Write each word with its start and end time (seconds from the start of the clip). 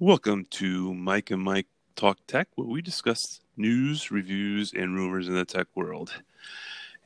Welcome 0.00 0.46
to 0.50 0.94
Mike 0.94 1.30
and 1.30 1.42
Mike 1.42 1.68
Talk 1.94 2.18
Tech, 2.26 2.48
where 2.56 2.66
we 2.66 2.82
discuss 2.82 3.40
news, 3.56 4.10
reviews, 4.10 4.72
and 4.72 4.96
rumors 4.96 5.28
in 5.28 5.34
the 5.34 5.44
tech 5.44 5.68
world. 5.74 6.12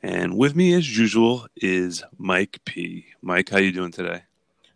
And 0.01 0.35
with 0.35 0.55
me, 0.55 0.73
as 0.73 0.97
usual, 0.97 1.47
is 1.57 2.03
Mike 2.17 2.59
P. 2.65 3.05
Mike, 3.21 3.49
how 3.49 3.57
you 3.57 3.71
doing 3.71 3.91
today? 3.91 4.23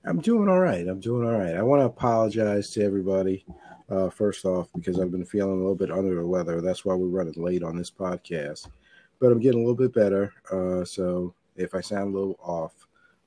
I'm 0.05 0.19
doing 0.19 0.49
all 0.49 0.59
right. 0.59 0.87
I'm 0.87 0.99
doing 0.99 1.27
all 1.27 1.39
right. 1.39 1.55
I 1.55 1.63
want 1.63 1.79
to 1.81 1.85
apologize 1.85 2.69
to 2.71 2.83
everybody 2.83 3.45
uh, 3.89 4.09
first 4.09 4.45
off 4.45 4.67
because 4.75 4.99
I've 4.99 5.11
been 5.11 5.25
feeling 5.25 5.53
a 5.53 5.61
little 5.61 5.75
bit 5.75 5.89
under 5.89 6.15
the 6.15 6.27
weather. 6.27 6.61
That's 6.61 6.85
why 6.85 6.93
we're 6.93 7.07
running 7.07 7.41
late 7.41 7.63
on 7.63 7.75
this 7.75 7.91
podcast. 7.91 8.69
But 9.19 9.31
I'm 9.31 9.39
getting 9.39 9.61
a 9.61 9.63
little 9.63 9.75
bit 9.75 9.93
better. 9.93 10.33
Uh, 10.51 10.85
so 10.85 11.33
if 11.55 11.73
I 11.73 11.81
sound 11.81 12.13
a 12.13 12.19
little 12.19 12.39
off, 12.41 12.73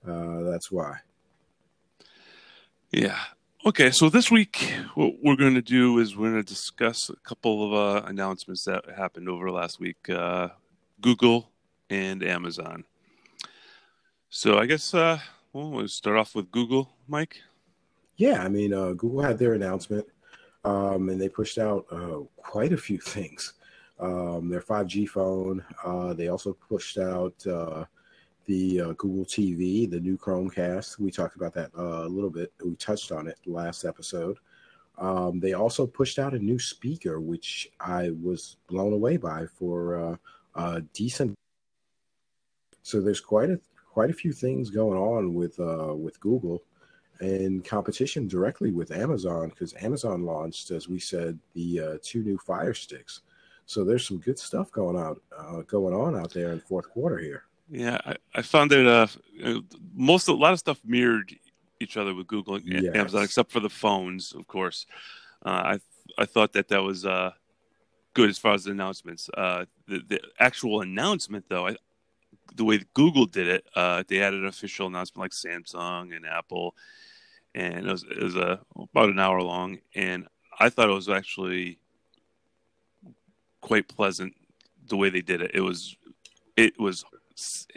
uh, 0.06 0.42
that's 0.50 0.70
why. 0.70 0.98
Yeah. 2.92 3.18
Okay. 3.66 3.90
So 3.90 4.10
this 4.10 4.30
week, 4.30 4.74
what 4.94 5.14
we're 5.22 5.36
going 5.36 5.54
to 5.54 5.62
do 5.62 5.98
is 5.98 6.14
we're 6.14 6.32
going 6.32 6.44
to 6.44 6.46
discuss 6.46 7.08
a 7.08 7.16
couple 7.26 7.64
of 7.64 7.72
uh, 7.72 8.06
announcements 8.06 8.62
that 8.64 8.84
happened 8.94 9.26
over 9.26 9.50
last 9.50 9.80
week 9.80 10.10
uh, 10.10 10.48
Google 11.00 11.50
and 11.88 12.22
Amazon. 12.22 12.84
So 14.28 14.58
I 14.58 14.66
guess 14.66 14.92
uh, 14.92 15.18
well, 15.54 15.70
we'll 15.70 15.88
start 15.88 16.18
off 16.18 16.34
with 16.34 16.50
Google, 16.50 16.90
Mike. 17.08 17.38
Yeah. 18.18 18.42
I 18.42 18.50
mean, 18.50 18.74
uh, 18.74 18.92
Google 18.92 19.22
had 19.22 19.38
their 19.38 19.54
announcement 19.54 20.06
um, 20.66 21.08
and 21.08 21.18
they 21.18 21.30
pushed 21.30 21.56
out 21.56 21.86
uh, 21.90 22.18
quite 22.36 22.74
a 22.74 22.76
few 22.76 22.98
things. 23.14 23.54
Um, 23.98 24.50
their 24.50 24.60
5G 24.60 25.08
phone. 25.08 25.64
Uh, 25.82 26.12
they 26.12 26.28
also 26.28 26.52
pushed 26.52 26.98
out 26.98 27.34
uh, 27.46 27.86
the 28.46 28.80
uh, 28.80 28.92
Google 28.92 29.24
TV, 29.24 29.90
the 29.90 30.00
new 30.00 30.16
Chromecast. 30.16 30.98
We 30.98 31.10
talked 31.10 31.36
about 31.36 31.54
that 31.54 31.70
uh, 31.76 32.06
a 32.06 32.08
little 32.08 32.30
bit. 32.30 32.52
We 32.64 32.74
touched 32.76 33.12
on 33.12 33.26
it 33.26 33.38
last 33.46 33.84
episode. 33.84 34.38
Um, 34.98 35.40
they 35.40 35.54
also 35.54 35.86
pushed 35.86 36.18
out 36.18 36.34
a 36.34 36.38
new 36.38 36.58
speaker, 36.58 37.20
which 37.20 37.68
I 37.80 38.10
was 38.22 38.56
blown 38.68 38.92
away 38.92 39.16
by 39.16 39.46
for 39.46 40.18
uh, 40.54 40.80
decent. 40.92 41.34
So 42.82 43.00
there's 43.00 43.20
quite 43.20 43.50
a 43.50 43.60
quite 43.88 44.10
a 44.10 44.14
few 44.14 44.32
things 44.32 44.70
going 44.70 44.98
on 44.98 45.34
with 45.34 45.58
with 45.58 46.20
Google 46.20 46.62
and 47.20 47.64
competition 47.64 48.26
directly 48.26 48.72
with 48.72 48.90
Amazon 48.90 49.48
because 49.48 49.74
Amazon 49.80 50.24
launched, 50.24 50.70
as 50.70 50.88
we 50.88 50.98
said, 50.98 51.38
the 51.54 51.80
uh, 51.80 51.98
two 52.02 52.22
new 52.22 52.38
Fire 52.38 52.74
Sticks. 52.74 53.22
So 53.66 53.84
there's 53.84 54.06
some 54.06 54.18
good 54.18 54.38
stuff 54.38 54.70
going 54.72 54.98
out 54.98 55.22
uh, 55.36 55.62
going 55.62 55.94
on 55.94 56.16
out 56.16 56.32
there 56.32 56.52
in 56.52 56.60
fourth 56.60 56.90
quarter 56.90 57.18
here. 57.18 57.44
Yeah, 57.68 57.98
I, 58.04 58.16
I 58.34 58.42
found 58.42 58.70
that 58.70 58.86
uh, 58.86 59.60
most 59.94 60.28
of, 60.28 60.36
a 60.36 60.40
lot 60.40 60.52
of 60.52 60.58
stuff 60.58 60.80
mirrored 60.84 61.34
each 61.80 61.96
other 61.96 62.14
with 62.14 62.26
Google 62.26 62.56
and 62.56 62.64
yes. 62.66 62.94
Amazon, 62.94 63.24
except 63.24 63.50
for 63.50 63.60
the 63.60 63.70
phones, 63.70 64.32
of 64.32 64.46
course. 64.46 64.86
Uh, 65.44 65.48
I 65.48 65.80
I 66.18 66.26
thought 66.26 66.52
that 66.52 66.68
that 66.68 66.82
was 66.82 67.04
uh, 67.04 67.32
good 68.12 68.28
as 68.28 68.38
far 68.38 68.54
as 68.54 68.64
the 68.64 68.70
announcements. 68.70 69.28
Uh, 69.36 69.64
the, 69.88 70.00
the 70.06 70.20
actual 70.38 70.82
announcement, 70.82 71.46
though, 71.48 71.68
I, 71.68 71.76
the 72.54 72.64
way 72.64 72.80
Google 72.94 73.26
did 73.26 73.48
it, 73.48 73.66
uh, 73.74 74.04
they 74.06 74.16
had 74.16 74.34
an 74.34 74.46
official 74.46 74.86
announcement 74.86 75.22
like 75.24 75.32
Samsung 75.32 76.14
and 76.14 76.26
Apple, 76.26 76.74
and 77.54 77.86
it 77.86 77.90
was, 77.90 78.04
it 78.04 78.22
was 78.22 78.36
a, 78.36 78.60
about 78.76 79.08
an 79.08 79.18
hour 79.18 79.40
long. 79.42 79.78
And 79.94 80.28
I 80.58 80.68
thought 80.68 80.88
it 80.88 80.92
was 80.92 81.08
actually 81.08 81.78
quite 83.60 83.88
pleasant 83.88 84.34
the 84.88 84.96
way 84.96 85.08
they 85.10 85.22
did 85.22 85.40
it. 85.40 85.52
It 85.54 85.62
was 85.62 85.96
it 86.56 86.78
was 86.78 87.04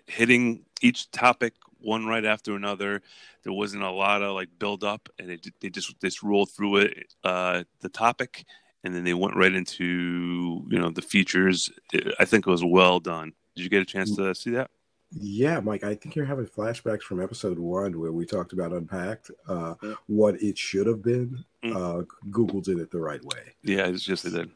hitting 0.07 0.65
each 0.81 1.11
topic 1.11 1.53
one 1.79 2.05
right 2.05 2.25
after 2.25 2.55
another. 2.55 3.01
There 3.43 3.53
wasn't 3.53 3.83
a 3.83 3.91
lot 3.91 4.21
of 4.21 4.33
like 4.33 4.49
build 4.59 4.83
up, 4.83 5.09
and 5.19 5.29
they 5.29 5.39
they 5.61 5.69
just 5.69 5.99
just 6.01 6.23
rolled 6.23 6.51
through 6.51 6.77
it 6.77 7.13
uh, 7.23 7.63
the 7.81 7.89
topic, 7.89 8.45
and 8.83 8.93
then 8.93 9.03
they 9.03 9.13
went 9.13 9.35
right 9.35 9.53
into 9.53 10.65
you 10.69 10.79
know 10.79 10.89
the 10.89 11.01
features. 11.01 11.71
I 12.19 12.25
think 12.25 12.47
it 12.47 12.51
was 12.51 12.63
well 12.63 12.99
done. 12.99 13.33
Did 13.55 13.63
you 13.63 13.69
get 13.69 13.81
a 13.81 13.85
chance 13.85 14.15
to 14.15 14.35
see 14.35 14.51
that? 14.51 14.69
Yeah, 15.11 15.61
Mike, 15.61 15.83
I 15.85 15.95
think 15.95 16.15
you're 16.15 16.25
having 16.25 16.47
flashbacks 16.47 17.03
from 17.03 17.23
episode 17.23 17.57
one 17.57 17.97
where 17.97 18.11
we 18.11 18.25
talked 18.25 18.51
about 18.51 18.73
Unpacked, 18.73 19.31
uh, 19.47 19.75
what 20.07 20.41
it 20.41 20.57
should 20.57 20.85
have 20.85 21.01
been. 21.01 21.45
Mm. 21.63 21.75
Uh, 21.75 22.05
Google 22.29 22.59
did 22.59 22.79
it 22.79 22.91
the 22.91 22.99
right 22.99 23.23
way. 23.23 23.55
Yeah, 23.63 23.87
it's 23.87 24.03
just 24.03 24.25
they 24.25 24.31
did. 24.31 24.51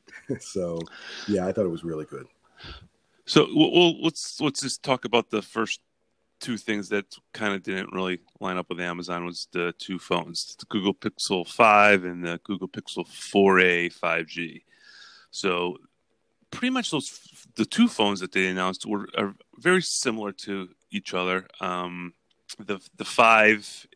so, 0.40 0.80
yeah, 1.28 1.46
I 1.46 1.52
thought 1.52 1.66
it 1.66 1.70
was 1.70 1.84
really 1.84 2.06
good. 2.06 2.26
So, 3.30 3.46
well, 3.54 4.02
let's 4.02 4.40
let's 4.40 4.60
just 4.60 4.82
talk 4.82 5.04
about 5.04 5.30
the 5.30 5.40
first 5.40 5.78
two 6.40 6.56
things 6.56 6.88
that 6.88 7.14
kind 7.32 7.54
of 7.54 7.62
didn't 7.62 7.92
really 7.92 8.18
line 8.40 8.56
up 8.56 8.68
with 8.68 8.80
Amazon 8.80 9.24
was 9.24 9.46
the 9.52 9.72
two 9.78 10.00
phones, 10.00 10.56
the 10.58 10.66
Google 10.66 10.92
Pixel 10.92 11.46
5 11.46 12.04
and 12.06 12.24
the 12.24 12.40
Google 12.42 12.66
Pixel 12.66 13.06
4a 13.06 13.96
5G. 13.96 14.62
So 15.30 15.76
pretty 16.50 16.70
much 16.70 16.90
those 16.90 17.20
the 17.54 17.64
two 17.64 17.86
phones 17.86 18.18
that 18.18 18.32
they 18.32 18.48
announced 18.48 18.84
were 18.84 19.06
are 19.16 19.36
very 19.58 19.82
similar 19.82 20.32
to 20.32 20.68
each 20.90 21.14
other. 21.14 21.46
Um, 21.60 22.14
the 22.58 22.80
the 22.96 23.04
five 23.04 23.86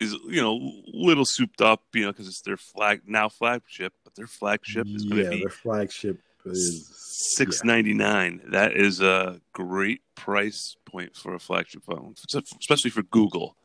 is 0.00 0.14
you 0.26 0.40
know 0.40 0.72
little 0.90 1.26
souped 1.26 1.60
up, 1.60 1.82
you 1.92 2.06
know, 2.06 2.12
because 2.12 2.28
it's 2.28 2.40
their 2.40 2.56
flag 2.56 3.02
now 3.06 3.28
flagship, 3.28 3.92
but 4.04 4.14
their 4.14 4.26
flagship 4.26 4.86
is 4.86 5.04
going 5.04 5.18
to 5.18 5.24
yeah, 5.24 5.30
be 5.36 5.40
their 5.40 5.50
flagship 5.50 6.18
six 6.52 7.64
ninety 7.64 7.94
nine. 7.94 8.40
Yeah. 8.44 8.50
That 8.50 8.76
is 8.76 9.00
a 9.00 9.40
great 9.52 10.02
price 10.14 10.76
point 10.84 11.16
for 11.16 11.34
a 11.34 11.38
flagship 11.38 11.84
phone, 11.84 12.14
especially 12.60 12.90
for 12.90 13.02
Google. 13.02 13.56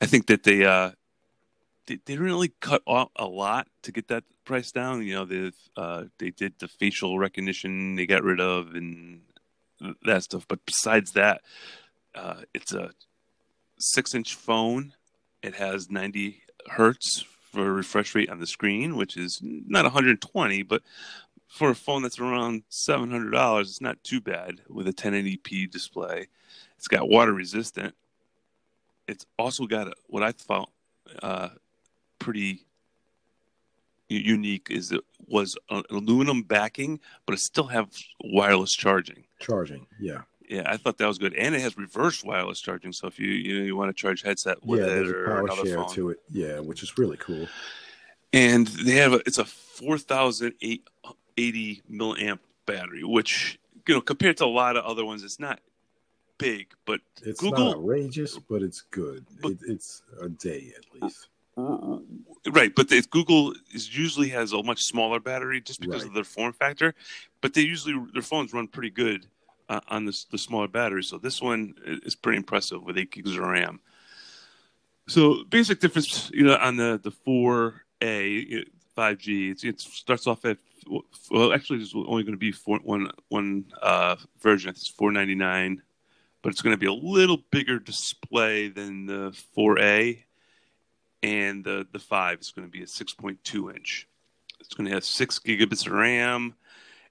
I 0.00 0.06
think 0.06 0.26
that 0.26 0.42
they 0.42 0.64
uh, 0.64 0.92
they, 1.86 1.96
they 1.96 2.14
didn't 2.14 2.24
really 2.24 2.52
cut 2.60 2.82
off 2.86 3.10
a 3.16 3.26
lot 3.26 3.68
to 3.82 3.92
get 3.92 4.08
that 4.08 4.24
price 4.44 4.72
down. 4.72 5.06
You 5.06 5.14
know, 5.14 5.24
they 5.24 5.52
uh, 5.76 6.04
they 6.18 6.30
did 6.30 6.54
the 6.58 6.68
facial 6.68 7.18
recognition 7.18 7.96
they 7.96 8.06
got 8.06 8.22
rid 8.22 8.40
of 8.40 8.74
and 8.74 9.22
that 10.04 10.22
stuff. 10.24 10.46
But 10.48 10.60
besides 10.66 11.12
that, 11.12 11.42
uh, 12.14 12.42
it's 12.54 12.72
a 12.72 12.90
six 13.78 14.14
inch 14.14 14.34
phone. 14.34 14.92
It 15.42 15.56
has 15.56 15.90
90 15.90 16.42
hertz 16.68 17.24
for 17.52 17.68
a 17.68 17.72
refresh 17.72 18.14
rate 18.14 18.30
on 18.30 18.40
the 18.40 18.46
screen, 18.46 18.96
which 18.96 19.16
is 19.16 19.40
not 19.42 19.84
120, 19.84 20.62
but 20.62 20.82
for 21.48 21.70
a 21.70 21.74
phone 21.74 22.02
that's 22.02 22.18
around 22.18 22.62
$700, 22.70 23.60
it's 23.60 23.80
not 23.80 24.02
too 24.02 24.20
bad 24.20 24.62
with 24.68 24.88
a 24.88 24.92
1080p 24.92 25.70
display. 25.70 26.28
It's 26.78 26.88
got 26.88 27.08
water 27.08 27.32
resistant. 27.32 27.94
It's 29.06 29.26
also 29.38 29.66
got 29.66 29.88
a, 29.88 29.92
what 30.06 30.22
I 30.22 30.32
found 30.32 30.68
uh, 31.22 31.50
pretty 32.18 32.64
unique 34.08 34.68
is 34.70 34.92
it 34.92 35.02
was 35.26 35.56
aluminum 35.90 36.42
backing, 36.42 37.00
but 37.26 37.34
it 37.34 37.40
still 37.40 37.66
have 37.66 37.90
wireless 38.24 38.72
charging. 38.72 39.24
Charging, 39.40 39.86
yeah. 40.00 40.22
Yeah, 40.48 40.62
I 40.66 40.76
thought 40.76 40.98
that 40.98 41.06
was 41.06 41.18
good, 41.18 41.34
and 41.34 41.54
it 41.54 41.60
has 41.60 41.76
reverse 41.76 42.22
wireless 42.24 42.60
charging. 42.60 42.92
So 42.92 43.06
if 43.06 43.18
you 43.18 43.28
you, 43.28 43.58
know, 43.58 43.64
you 43.64 43.76
want 43.76 43.90
to 43.90 44.00
charge 44.00 44.22
headset 44.22 44.64
with 44.64 44.80
yeah, 44.80 44.86
it 44.86 45.08
or 45.08 45.26
power 45.26 45.44
another 45.44 45.66
share 45.66 45.76
phone. 45.76 45.94
to 45.94 46.10
it, 46.10 46.18
yeah, 46.30 46.60
which 46.60 46.82
is 46.82 46.96
really 46.98 47.16
cool. 47.16 47.48
And 48.32 48.66
they 48.66 48.92
have 48.96 49.12
a, 49.12 49.16
it's 49.26 49.38
a 49.38 49.44
four 49.44 49.98
thousand 49.98 50.54
eight 50.62 50.86
eighty 51.36 51.82
milliamp 51.90 52.38
battery, 52.66 53.04
which 53.04 53.58
you 53.86 53.94
know 53.94 54.00
compared 54.00 54.38
to 54.38 54.44
a 54.44 54.46
lot 54.46 54.76
of 54.76 54.84
other 54.84 55.04
ones, 55.04 55.22
it's 55.24 55.40
not 55.40 55.60
big, 56.38 56.68
but 56.84 57.00
it's 57.22 57.40
Google, 57.40 57.66
not 57.66 57.76
outrageous, 57.76 58.38
but 58.38 58.62
it's 58.62 58.80
good. 58.80 59.26
But, 59.40 59.52
it, 59.52 59.58
it's 59.68 60.02
a 60.20 60.28
day 60.28 60.72
at 60.76 61.02
least. 61.02 61.28
Right, 61.56 62.74
but 62.74 62.88
the, 62.88 63.02
Google 63.10 63.54
is 63.72 63.96
usually 63.96 64.30
has 64.30 64.52
a 64.52 64.62
much 64.62 64.82
smaller 64.82 65.20
battery 65.20 65.60
just 65.60 65.80
because 65.80 66.02
right. 66.02 66.08
of 66.08 66.14
their 66.14 66.24
form 66.24 66.52
factor, 66.54 66.94
but 67.42 67.52
they 67.52 67.60
usually 67.60 67.94
their 68.12 68.22
phones 68.22 68.52
run 68.52 68.66
pretty 68.68 68.90
good 68.90 69.26
uh, 69.72 69.80
on 69.88 70.04
this, 70.04 70.24
the 70.24 70.38
smaller 70.38 70.68
battery. 70.68 71.02
So 71.02 71.18
this 71.18 71.40
one 71.40 71.74
is 71.84 72.14
pretty 72.14 72.36
impressive 72.36 72.82
with 72.82 72.98
eight 72.98 73.10
gigs 73.10 73.36
of 73.36 73.44
RAM. 73.44 73.80
So 75.08 75.44
basic 75.44 75.80
difference, 75.80 76.30
you 76.32 76.44
know, 76.44 76.56
on 76.56 76.76
the 76.76 77.00
the 77.02 77.10
four 77.10 77.82
A 78.02 78.64
five 78.94 79.18
G, 79.18 79.50
it 79.50 79.80
starts 79.80 80.26
off 80.26 80.44
at 80.44 80.58
well, 81.30 81.52
actually, 81.52 81.78
there's 81.78 81.94
only 81.94 82.24
going 82.24 82.34
to 82.34 82.36
be 82.38 82.52
four, 82.52 82.78
one 82.82 83.10
one 83.28 83.64
uh, 83.80 84.16
version. 84.40 84.70
It's 84.70 84.88
four 84.88 85.10
ninety 85.10 85.34
nine, 85.34 85.82
but 86.42 86.52
it's 86.52 86.62
going 86.62 86.74
to 86.74 86.80
be 86.80 86.86
a 86.86 86.92
little 86.92 87.38
bigger 87.50 87.78
display 87.78 88.68
than 88.68 89.06
the 89.06 89.36
four 89.54 89.78
A 89.80 90.24
and 91.22 91.64
the 91.64 91.86
the 91.92 91.98
five 91.98 92.40
is 92.40 92.50
going 92.50 92.66
to 92.66 92.70
be 92.70 92.82
a 92.82 92.86
6.2 92.86 93.74
inch. 93.74 94.08
It's 94.60 94.74
going 94.74 94.88
to 94.88 94.94
have 94.94 95.04
six 95.04 95.38
gigabits 95.38 95.86
of 95.86 95.92
RAM. 95.92 96.54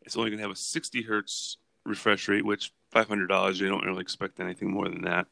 It's 0.01 0.17
only 0.17 0.29
going 0.29 0.39
to 0.39 0.43
have 0.43 0.51
a 0.51 0.55
60 0.55 1.03
hertz 1.03 1.57
refresh 1.85 2.27
rate, 2.27 2.45
which 2.45 2.71
$500 2.93 3.59
you 3.59 3.69
don't 3.69 3.85
really 3.85 4.01
expect 4.01 4.39
anything 4.39 4.71
more 4.71 4.87
than 4.89 5.03
that. 5.03 5.27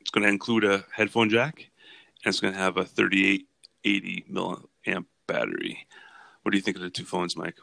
It's 0.00 0.10
going 0.10 0.22
to 0.22 0.32
include 0.32 0.64
a 0.64 0.84
headphone 0.92 1.28
jack, 1.28 1.70
and 2.24 2.32
it's 2.32 2.40
going 2.40 2.54
to 2.54 2.58
have 2.60 2.76
a 2.76 2.84
3880 2.84 4.24
milliamp 4.30 5.06
battery. 5.26 5.86
What 6.42 6.52
do 6.52 6.58
you 6.58 6.62
think 6.62 6.76
of 6.76 6.82
the 6.82 6.90
two 6.90 7.04
phones, 7.04 7.36
Mike? 7.36 7.58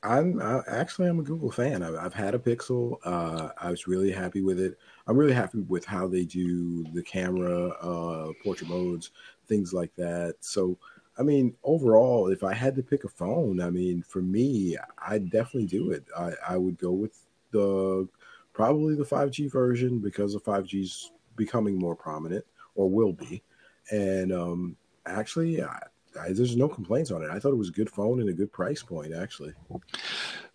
I'm 0.00 0.40
uh, 0.40 0.62
actually 0.68 1.08
I'm 1.08 1.18
a 1.18 1.24
Google 1.24 1.50
fan. 1.50 1.82
I've, 1.82 1.96
I've 1.96 2.14
had 2.14 2.34
a 2.34 2.38
Pixel. 2.38 2.98
Uh, 3.02 3.48
I 3.58 3.70
was 3.70 3.88
really 3.88 4.12
happy 4.12 4.42
with 4.42 4.60
it. 4.60 4.78
I'm 5.08 5.16
really 5.16 5.32
happy 5.32 5.58
with 5.62 5.84
how 5.84 6.06
they 6.06 6.24
do 6.24 6.84
the 6.92 7.02
camera 7.02 7.70
uh, 7.70 8.32
portrait 8.44 8.70
modes 8.70 9.10
things 9.48 9.72
like 9.72 9.94
that. 9.96 10.36
So, 10.40 10.78
I 11.18 11.22
mean, 11.22 11.54
overall, 11.64 12.28
if 12.28 12.44
I 12.44 12.54
had 12.54 12.76
to 12.76 12.82
pick 12.82 13.02
a 13.04 13.08
phone, 13.08 13.60
I 13.60 13.70
mean, 13.70 14.02
for 14.02 14.22
me, 14.22 14.76
I'd 14.98 15.30
definitely 15.30 15.66
do 15.66 15.90
it. 15.90 16.04
I, 16.16 16.32
I 16.50 16.56
would 16.56 16.78
go 16.78 16.92
with 16.92 17.18
the 17.50 18.08
probably 18.52 18.94
the 18.94 19.04
5G 19.04 19.50
version 19.50 19.98
because 19.98 20.32
the 20.32 20.40
5G's 20.40 21.12
becoming 21.36 21.78
more 21.78 21.94
prominent 21.94 22.44
or 22.74 22.90
will 22.90 23.12
be. 23.12 23.42
And 23.90 24.32
um, 24.32 24.76
actually, 25.06 25.62
I, 25.62 25.78
I, 26.20 26.32
there's 26.32 26.56
no 26.56 26.68
complaints 26.68 27.10
on 27.10 27.22
it. 27.22 27.30
I 27.30 27.38
thought 27.38 27.52
it 27.52 27.56
was 27.56 27.68
a 27.68 27.72
good 27.72 27.90
phone 27.90 28.20
and 28.20 28.28
a 28.28 28.32
good 28.32 28.52
price 28.52 28.82
point, 28.82 29.14
actually. 29.14 29.52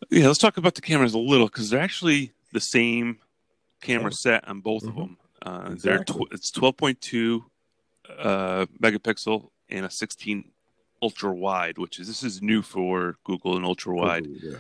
Yeah, 0.10 0.28
let's 0.28 0.40
talk 0.40 0.58
about 0.58 0.76
the 0.76 0.82
cameras 0.82 1.14
a 1.14 1.20
little 1.20 1.48
because 1.48 1.70
they're 1.70 1.80
actually 1.80 2.34
the 2.52 2.60
same 2.60 3.20
camera 3.82 4.12
oh. 4.12 4.16
set 4.16 4.48
on 4.48 4.60
both 4.60 4.84
mm-hmm. 4.84 4.90
of 4.90 5.08
them. 5.08 5.18
Uh, 5.42 5.70
exactly. 5.72 6.26
Tw- 6.26 6.34
it's 6.34 6.52
12.2 6.52 7.44
uh, 8.20 8.66
megapixel 8.82 9.50
and 9.70 9.86
a 9.86 9.90
16 9.90 10.52
ultra 11.02 11.34
wide, 11.34 11.78
which 11.78 12.00
is 12.00 12.08
this 12.08 12.24
is 12.24 12.42
new 12.42 12.62
for 12.62 13.18
Google 13.24 13.56
and 13.56 13.66
ultra 13.66 13.94
wide. 13.94 14.26
Yeah. 14.28 14.58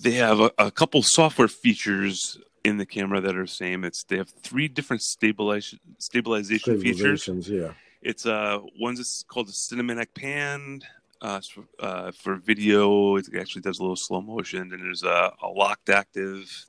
They 0.00 0.12
have 0.12 0.40
a, 0.40 0.50
a, 0.58 0.70
couple 0.70 1.02
software 1.02 1.48
features 1.48 2.38
in 2.64 2.78
the 2.78 2.86
camera 2.86 3.20
that 3.20 3.36
are 3.36 3.42
the 3.42 3.48
same. 3.48 3.84
It's 3.84 4.04
they 4.04 4.16
have 4.16 4.30
three 4.42 4.68
different 4.68 5.02
stabilization 5.02 5.80
stabilization 5.98 6.80
features. 6.80 7.28
Yeah, 7.48 7.72
it's 8.00 8.26
uh 8.26 8.60
one's 8.80 9.24
called 9.28 9.48
the 9.48 9.52
cinematic 9.52 10.14
pan. 10.14 10.82
Uh, 11.20 11.40
for, 11.54 11.64
uh, 11.78 12.10
for 12.10 12.34
video, 12.34 13.14
it 13.14 13.28
actually 13.38 13.62
does 13.62 13.78
a 13.78 13.82
little 13.82 13.94
slow 13.94 14.20
motion, 14.20 14.72
and 14.72 14.82
there's 14.82 15.04
a, 15.04 15.32
a 15.40 15.46
locked 15.46 15.88
active 15.88 16.66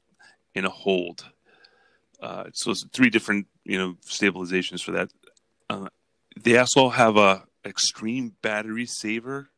and 0.53 0.67
a 0.67 0.69
hold. 0.69 1.25
Uh, 2.21 2.45
so 2.53 2.71
it's 2.71 2.85
three 2.93 3.09
different, 3.09 3.47
you 3.65 3.77
know, 3.77 3.97
stabilizations 4.05 4.83
for 4.83 4.91
that. 4.91 5.09
Uh, 5.69 5.89
they 6.39 6.55
also 6.57 6.89
have 6.89 7.17
a 7.17 7.43
extreme 7.65 8.35
battery 8.41 8.85
saver. 8.85 9.49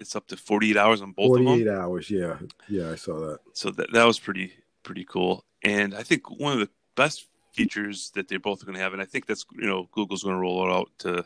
It's 0.00 0.14
up 0.14 0.26
to 0.28 0.36
48 0.36 0.76
hours 0.76 1.02
on 1.02 1.12
both 1.12 1.28
48 1.28 1.68
hours, 1.68 2.10
yeah. 2.10 2.36
Yeah, 2.68 2.90
I 2.90 2.94
saw 2.94 3.18
that. 3.20 3.40
So 3.52 3.70
that, 3.70 3.92
that 3.92 4.04
was 4.04 4.18
pretty 4.18 4.52
pretty 4.82 5.04
cool. 5.04 5.44
And 5.62 5.94
I 5.94 6.02
think 6.02 6.30
one 6.30 6.52
of 6.52 6.60
the 6.60 6.70
best 6.94 7.26
features 7.52 8.10
that 8.14 8.28
they're 8.28 8.38
both 8.38 8.64
going 8.64 8.76
to 8.76 8.80
have, 8.80 8.92
and 8.92 9.02
I 9.02 9.04
think 9.04 9.26
that's, 9.26 9.44
you 9.52 9.66
know, 9.66 9.88
Google's 9.92 10.22
going 10.22 10.36
to 10.36 10.40
roll 10.40 10.66
it 10.66 10.72
out 10.72 10.90
to 11.00 11.24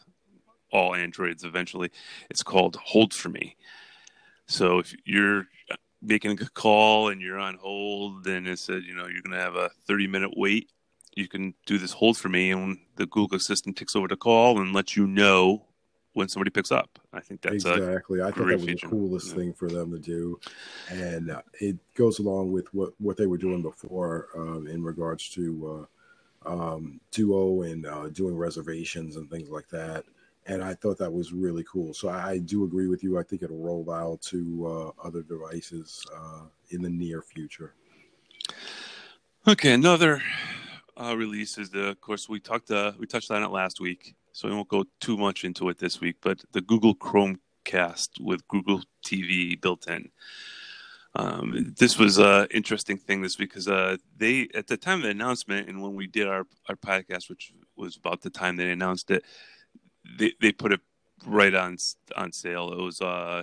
all 0.73 0.95
Androids 0.95 1.45
eventually. 1.45 1.91
It's 2.31 2.43
called 2.43 2.77
Hold 2.77 3.13
for 3.13 3.29
Me. 3.29 3.57
So 4.47 4.79
if 4.79 4.95
you're 5.05 5.47
making 6.01 6.33
a 6.33 6.49
call 6.51 7.09
and 7.09 7.21
you're 7.21 7.39
on 7.39 7.55
hold 7.55 8.25
then 8.25 8.47
it 8.47 8.59
said, 8.59 8.83
you 8.83 8.95
know, 8.95 9.07
you're 9.07 9.23
going 9.23 9.37
to 9.37 9.43
have 9.43 9.55
a 9.55 9.71
30 9.87 10.09
minute 10.09 10.33
wait, 10.37 10.71
you 11.15 11.29
can 11.29 11.55
do 11.67 11.79
this 11.79 11.93
hold 11.93 12.17
for 12.17 12.29
me 12.29 12.51
and 12.51 12.79
the 12.97 13.07
Google 13.07 13.37
Assistant 13.37 13.77
takes 13.77 13.95
over 13.95 14.09
the 14.09 14.17
call 14.17 14.61
and 14.61 14.73
lets 14.73 14.97
you 14.97 15.07
know 15.07 15.67
when 16.15 16.29
somebody 16.29 16.51
picks 16.51 16.71
up. 16.71 16.99
I 17.13 17.21
think 17.21 17.41
that's 17.41 17.55
exactly. 17.55 18.21
I 18.21 18.31
thought 18.31 18.47
that 18.47 18.57
was 18.57 18.65
feature. 18.65 18.87
the 18.87 18.91
coolest 18.91 19.29
yeah. 19.29 19.37
thing 19.37 19.53
for 19.53 19.69
them 19.69 19.91
to 19.93 19.99
do, 19.99 20.39
and 20.91 21.31
uh, 21.31 21.43
it 21.61 21.77
goes 21.95 22.19
along 22.19 22.53
with 22.53 22.73
what 22.75 22.93
what 22.99 23.17
they 23.17 23.27
were 23.27 23.39
doing 23.39 23.63
before 23.63 24.29
um, 24.37 24.67
in 24.67 24.83
regards 24.83 25.29
to 25.31 25.87
uh, 26.47 26.51
um, 26.51 27.01
Duo 27.11 27.63
and 27.63 27.87
uh, 27.87 28.09
doing 28.09 28.37
reservations 28.37 29.17
and 29.17 29.31
things 29.31 29.49
like 29.49 29.69
that. 29.69 30.05
And 30.47 30.63
I 30.63 30.75
thought 30.75 30.99
that 30.99 31.13
was 31.13 31.33
really 31.33 31.65
cool. 31.71 31.95
So 31.95 32.09
I, 32.09 32.31
I 32.31 32.39
do 32.39 32.65
agree 32.65 32.89
with 32.89 33.05
you. 33.05 33.17
I 33.17 33.23
think 33.23 33.43
it'll 33.43 33.59
roll 33.59 33.89
out 33.93 34.21
to 34.23 34.93
uh, 35.01 35.07
other 35.07 35.23
devices 35.23 36.05
uh, 36.15 36.47
in 36.71 36.83
the 36.83 36.91
near 36.91 37.23
future. 37.23 37.75
Okay, 39.47 39.73
another 39.73 40.21
uh, 40.97 41.17
release 41.17 41.59
is 41.59 41.71
the, 41.71 41.89
of 41.89 42.01
course, 42.01 42.29
we 42.29 42.41
talked, 42.41 42.73
uh, 42.73 42.93
we 42.99 43.07
touched 43.07 43.31
on 43.31 43.45
it 43.45 43.51
last 43.51 43.81
week, 43.81 44.17
so 44.33 44.49
we 44.49 44.55
won't 44.55 44.69
go 44.69 44.85
too 45.01 45.17
much 45.17 45.45
into 45.45 45.69
it 45.69 45.79
this 45.79 46.01
week. 46.01 46.17
But 46.21 46.43
the 46.53 46.61
Google 46.61 46.95
Chromecast 46.95 48.21
with 48.21 48.47
Google 48.49 48.83
TV 49.05 49.61
built 49.61 49.89
in. 49.89 50.11
Um, 51.15 51.75
this 51.79 51.99
was 51.99 52.17
an 52.19 52.49
interesting 52.51 52.97
thing 52.97 53.21
this 53.21 53.37
because 53.37 53.69
uh, 53.69 53.99
they 54.17 54.49
at 54.55 54.67
the 54.67 54.79
time 54.79 54.99
of 54.99 55.05
the 55.05 55.11
announcement 55.11 55.69
and 55.69 55.83
when 55.83 55.95
we 55.95 56.07
did 56.07 56.27
our 56.27 56.47
our 56.69 56.77
podcast, 56.77 57.29
which 57.29 57.53
was 57.77 57.97
about 57.97 58.23
the 58.23 58.31
time 58.31 58.57
they 58.57 58.71
announced 58.71 59.11
it, 59.11 59.23
they 60.19 60.33
they 60.41 60.53
put 60.53 60.73
it 60.73 60.81
right 61.27 61.55
on 61.55 61.77
on 62.17 62.33
sale. 62.33 62.73
It 62.73 62.83
was 62.83 63.03
uh, 63.03 63.43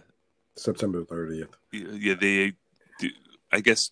September 0.58 1.06
thirtieth. 1.06 1.56
Yeah, 1.72 2.16
they, 2.16 2.54
I 3.52 3.60
guess, 3.60 3.92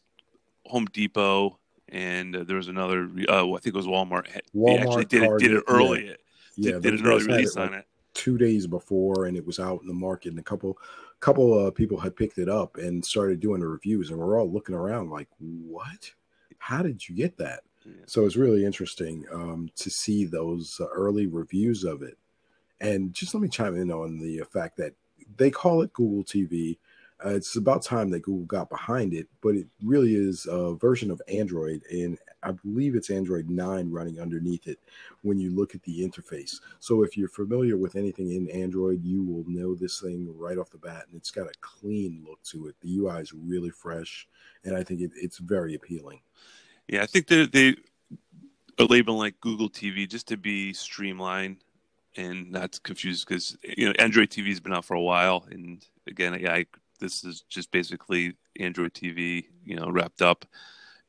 Home 0.66 0.86
Depot 0.86 1.60
and 1.90 2.36
uh, 2.36 2.44
there 2.44 2.58
was 2.58 2.68
another. 2.68 3.10
Uh, 3.30 3.54
I 3.54 3.60
think 3.60 3.68
it 3.68 3.76
was 3.76 3.88
Walmart. 3.88 4.28
Walmart 4.56 4.82
actually 4.82 5.06
did 5.06 5.24
it, 5.24 5.40
did 5.40 5.54
it 5.54 5.64
early. 5.68 6.08
Yeah, 6.08 6.14
yeah 6.57 6.80
did, 6.80 7.00
an 7.00 7.06
early 7.06 7.25
release 7.25 7.56
it, 7.56 7.62
on 7.62 7.71
like, 7.71 7.80
it. 7.80 7.88
Two 8.13 8.38
days 8.38 8.65
before, 8.65 9.25
and 9.25 9.38
it 9.38 9.45
was 9.45 9.59
out 9.59 9.81
in 9.81 9.88
the 9.88 9.94
market, 9.94 10.30
and 10.30 10.39
a 10.39 10.44
couple 10.44 10.77
couple 11.19 11.68
uh, 11.68 11.71
people 11.71 12.00
had 12.00 12.15
picked 12.15 12.38
it 12.38 12.50
up 12.50 12.77
and 12.77 13.04
started 13.04 13.39
doing 13.39 13.59
the 13.59 13.68
reviews, 13.68 14.09
and 14.09 14.19
we're 14.19 14.39
all 14.39 14.51
looking 14.51 14.75
around 14.75 15.09
like, 15.09 15.27
"What? 15.39 16.12
How 16.57 16.81
did 16.81 17.07
you 17.07 17.15
get 17.15 17.38
that?" 17.38 17.62
Yeah. 17.86 17.94
So 18.07 18.25
it's 18.25 18.36
really 18.36 18.65
interesting 18.65 19.25
um, 19.31 19.69
to 19.75 19.89
see 19.89 20.25
those 20.25 20.80
uh, 20.81 20.88
early 20.88 21.27
reviews 21.27 21.83
of 21.83 22.01
it. 22.01 22.18
And 22.81 23.13
just 23.13 23.33
let 23.33 23.42
me 23.42 23.50
chime 23.50 23.75
in 23.75 23.92
on 23.92 24.19
the 24.19 24.42
fact 24.51 24.77
that 24.77 24.94
they 25.38 25.50
call 25.50 25.81
it 25.81 25.94
Google 25.94 26.24
TV 26.24 26.77
uh, 27.25 27.30
it's 27.30 27.56
about 27.56 27.81
time 27.81 28.10
that 28.12 28.21
Google 28.21 28.45
got 28.45 28.69
behind 28.69 29.13
it, 29.13 29.27
but 29.42 29.56
it 29.56 29.65
really 29.83 30.13
is 30.13 30.45
a 30.50 30.75
version 30.75 31.10
of 31.10 31.21
Android, 31.27 31.81
and 31.89 32.18
I 32.48 32.52
believe 32.52 32.96
it's 32.96 33.10
Android 33.10 33.50
9 33.50 33.92
running 33.92 34.22
underneath 34.22 34.68
it 34.68 34.80
when 35.22 35.38
you 35.38 35.52
look 35.52 35.76
at 35.76 35.84
the 35.84 36.00
interface. 36.08 36.62
So 36.80 37.04
if 37.04 37.18
you're 37.18 37.28
familiar 37.28 37.76
with 37.76 37.98
anything 37.98 38.32
in 38.32 38.50
Android, 38.50 39.04
you 39.04 39.22
will 39.22 39.44
know 39.48 39.76
this 39.76 40.00
thing 40.00 40.34
right 40.38 40.58
off 40.58 40.70
the 40.70 40.78
bat, 40.78 41.06
and 41.08 41.18
it's 41.18 41.32
got 41.32 41.48
a 41.48 41.54
clean 41.60 42.24
look 42.26 42.42
to 42.44 42.68
it. 42.68 42.76
The 42.82 42.98
UI 42.98 43.20
is 43.20 43.34
really 43.34 43.70
fresh, 43.70 44.28
and 44.64 44.78
I 44.78 44.84
think 44.84 45.02
it, 45.02 45.12
it's 45.16 45.40
very 45.40 45.76
appealing. 45.76 46.22
Yeah, 46.88 47.04
I 47.04 47.06
think 47.06 47.28
they 47.28 47.46
they 47.48 47.76
are 48.80 48.86
labeling 48.86 49.18
like 49.18 49.42
Google 49.42 49.70
TV 49.70 50.08
just 50.08 50.28
to 50.30 50.38
be 50.38 50.72
streamlined 50.72 51.58
and 52.16 52.50
not 52.52 52.82
confused 52.84 53.28
because 53.28 53.58
you 53.62 53.88
know 53.88 53.94
Android 54.00 54.30
TV 54.30 54.48
has 54.48 54.62
been 54.62 54.74
out 54.74 54.86
for 54.86 54.96
a 54.96 55.02
while, 55.02 55.46
and 55.52 55.86
again, 56.08 56.38
yeah, 56.40 56.54
I 56.54 56.66
this 57.00 57.24
is 57.24 57.42
just 57.42 57.72
basically 57.72 58.36
Android 58.60 58.94
TV, 58.94 59.46
you 59.66 59.76
know, 59.76 59.90
wrapped 59.90 60.22
up, 60.22 60.46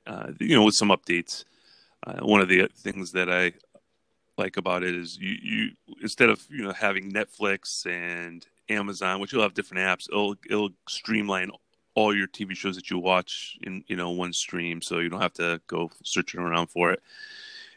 uh, 0.08 0.32
you 0.40 0.56
know, 0.56 0.64
with 0.64 0.74
some 0.74 0.88
updates. 0.88 1.44
Uh, 2.06 2.20
one 2.20 2.40
of 2.40 2.48
the 2.48 2.68
things 2.74 3.12
that 3.12 3.30
I 3.30 3.52
like 4.38 4.56
about 4.56 4.82
it 4.82 4.94
is 4.94 5.18
you, 5.18 5.36
you 5.42 5.70
instead 6.00 6.30
of 6.30 6.44
you 6.48 6.62
know 6.62 6.72
having 6.72 7.12
Netflix 7.12 7.86
and 7.86 8.46
Amazon, 8.68 9.20
which 9.20 9.32
you'll 9.32 9.42
have 9.42 9.54
different 9.54 9.82
apps, 9.82 10.08
it'll 10.08 10.36
it'll 10.48 10.70
streamline 10.88 11.50
all 11.94 12.16
your 12.16 12.28
TV 12.28 12.56
shows 12.56 12.76
that 12.76 12.90
you 12.90 12.98
watch 12.98 13.58
in 13.62 13.84
you 13.88 13.96
know 13.96 14.10
one 14.10 14.32
stream, 14.32 14.80
so 14.80 15.00
you 15.00 15.08
don't 15.08 15.20
have 15.20 15.34
to 15.34 15.60
go 15.66 15.90
searching 16.04 16.40
around 16.40 16.68
for 16.68 16.92
it. 16.92 17.02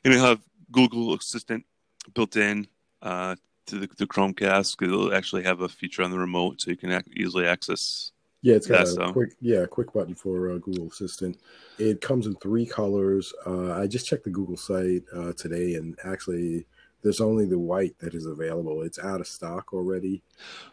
And 0.03 0.13
you'll 0.13 0.25
have 0.25 0.41
Google 0.72 1.13
Assistant 1.15 1.65
built 2.13 2.36
in 2.38 2.67
uh, 3.01 3.36
to 3.67 3.79
the, 3.79 3.89
the 3.98 4.08
Chromecast. 4.08 4.82
It'll 4.82 5.13
actually 5.13 5.44
have 5.44 5.62
a 5.62 5.70
feature 5.70 6.03
on 6.03 6.12
the 6.12 6.20
remote, 6.20 6.62
so 6.62 6.72
you 6.72 6.77
can 6.77 6.91
ac- 6.91 7.12
easily 7.15 7.46
access. 7.46 8.12
Yeah, 8.41 8.55
it's 8.55 8.67
got 8.67 8.83
a 8.83 8.88
so. 8.88 9.12
quick, 9.13 9.36
yeah, 9.39 9.65
quick 9.65 9.93
button 9.93 10.15
for 10.15 10.51
uh, 10.51 10.57
Google 10.57 10.88
Assistant. 10.88 11.38
It 11.77 12.01
comes 12.01 12.25
in 12.25 12.36
three 12.36 12.65
colors. 12.65 13.33
Uh, 13.45 13.74
I 13.74 13.88
just 13.88 14.07
checked 14.07 14.24
the 14.24 14.31
Google 14.31 14.57
site 14.57 15.03
uh, 15.15 15.33
today, 15.33 15.75
and 15.75 15.98
actually, 16.03 16.65
there's 17.03 17.21
only 17.21 17.45
the 17.45 17.60
white 17.60 17.98
that 18.00 18.15
is 18.15 18.25
available. 18.25 18.81
It's 18.81 19.00
out 19.00 19.21
of 19.21 19.27
stock 19.27 19.74
already. 19.74 20.24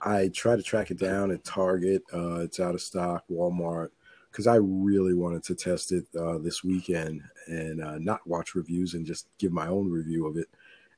I 0.00 0.28
tried 0.28 0.56
to 0.56 0.62
track 0.62 0.90
it 0.90 0.98
down 0.98 1.30
at 1.30 1.44
Target. 1.44 2.02
Uh, 2.12 2.40
it's 2.40 2.60
out 2.60 2.75
of 2.75 2.80
stock. 2.80 3.25
Walmart 3.30 3.90
because 4.30 4.46
I 4.46 4.56
really 4.56 5.14
wanted 5.14 5.42
to 5.44 5.54
test 5.54 5.90
it 5.90 6.06
uh, 6.18 6.37
this 6.38 6.62
weekend 6.62 7.22
and 7.46 7.82
uh, 7.82 7.98
not 7.98 8.26
watch 8.26 8.54
reviews 8.54 8.92
and 8.92 9.06
just 9.06 9.26
give 9.38 9.52
my 9.52 9.68
own 9.68 9.90
review 9.90 10.26
of 10.26 10.37
it 10.37 10.48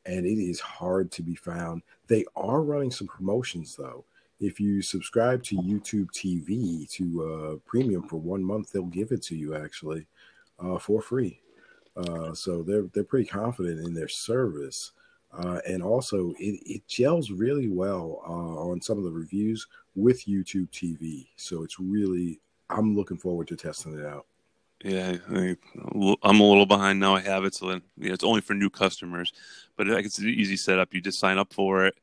and 0.06 0.26
it 0.26 0.38
is 0.38 0.60
hard 0.60 1.10
to 1.12 1.22
be 1.22 1.34
found. 1.34 1.82
They 2.06 2.24
are 2.36 2.62
running 2.62 2.90
some 2.90 3.06
promotions 3.06 3.76
though. 3.76 4.04
If 4.40 4.58
you 4.58 4.80
subscribe 4.80 5.42
to 5.44 5.56
YouTube 5.56 6.10
TV 6.12 6.90
to 6.92 7.24
uh, 7.24 7.56
premium 7.66 8.02
for 8.02 8.16
one 8.16 8.42
month, 8.42 8.72
they'll 8.72 8.84
give 8.84 9.12
it 9.12 9.22
to 9.24 9.36
you 9.36 9.54
actually 9.54 10.06
uh, 10.58 10.78
for 10.78 11.02
free. 11.02 11.40
Uh, 11.96 12.32
so 12.32 12.62
they're 12.62 12.86
they're 12.94 13.04
pretty 13.04 13.28
confident 13.28 13.86
in 13.86 13.92
their 13.92 14.08
service, 14.08 14.92
uh, 15.32 15.60
and 15.68 15.82
also 15.82 16.30
it, 16.38 16.60
it 16.64 16.88
gels 16.88 17.30
really 17.30 17.68
well 17.68 18.22
uh, 18.26 18.70
on 18.70 18.80
some 18.80 18.96
of 18.96 19.04
the 19.04 19.10
reviews 19.10 19.66
with 19.94 20.24
YouTube 20.24 20.70
TV. 20.70 21.26
So 21.36 21.62
it's 21.62 21.78
really 21.78 22.40
I'm 22.70 22.96
looking 22.96 23.18
forward 23.18 23.48
to 23.48 23.56
testing 23.56 23.98
it 23.98 24.06
out. 24.06 24.26
Yeah, 24.82 25.16
I, 25.28 25.56
am 26.24 26.40
a 26.40 26.48
little 26.48 26.64
behind 26.64 26.98
now. 26.98 27.14
I 27.14 27.20
have 27.20 27.44
it, 27.44 27.54
so 27.54 27.68
then, 27.68 27.82
it's 28.00 28.24
only 28.24 28.40
for 28.40 28.54
new 28.54 28.70
customers. 28.70 29.30
But 29.76 29.88
it's 29.88 30.18
an 30.18 30.28
easy 30.28 30.56
setup. 30.56 30.94
You 30.94 31.02
just 31.02 31.18
sign 31.18 31.36
up 31.36 31.52
for 31.52 31.84
it. 31.84 31.98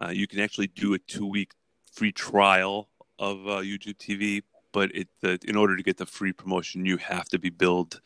Uh, 0.00 0.08
you 0.08 0.26
can 0.26 0.40
actually 0.40 0.68
do 0.68 0.94
a 0.94 0.98
two 0.98 1.26
week 1.26 1.52
free 1.92 2.12
trial 2.12 2.88
of 3.18 3.46
uh, 3.46 3.60
YouTube 3.60 3.98
TV, 3.98 4.42
but 4.72 4.94
it 4.94 5.08
the, 5.20 5.38
in 5.46 5.56
order 5.56 5.76
to 5.76 5.82
get 5.82 5.98
the 5.98 6.06
free 6.06 6.32
promotion, 6.32 6.84
you 6.84 6.96
have 6.96 7.28
to 7.28 7.38
be 7.38 7.50
billed 7.50 8.00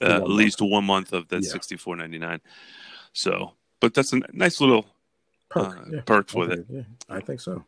uh, 0.00 0.06
at 0.06 0.28
least 0.28 0.60
one 0.60 0.84
month 0.84 1.12
of 1.12 1.28
that 1.28 1.42
yeah. 1.42 1.50
sixty 1.50 1.76
four 1.76 1.96
ninety 1.96 2.18
nine. 2.18 2.40
So, 3.12 3.52
but 3.80 3.94
that's 3.94 4.12
a 4.12 4.20
nice 4.32 4.60
little 4.60 4.86
Perk, 5.48 5.78
uh, 5.78 5.84
yeah. 5.90 6.00
perks 6.02 6.32
with 6.32 6.52
Okay, 6.52 6.60
it. 6.60 6.66
Yeah, 6.70 6.82
I 7.08 7.20
think 7.20 7.40
so. 7.40 7.64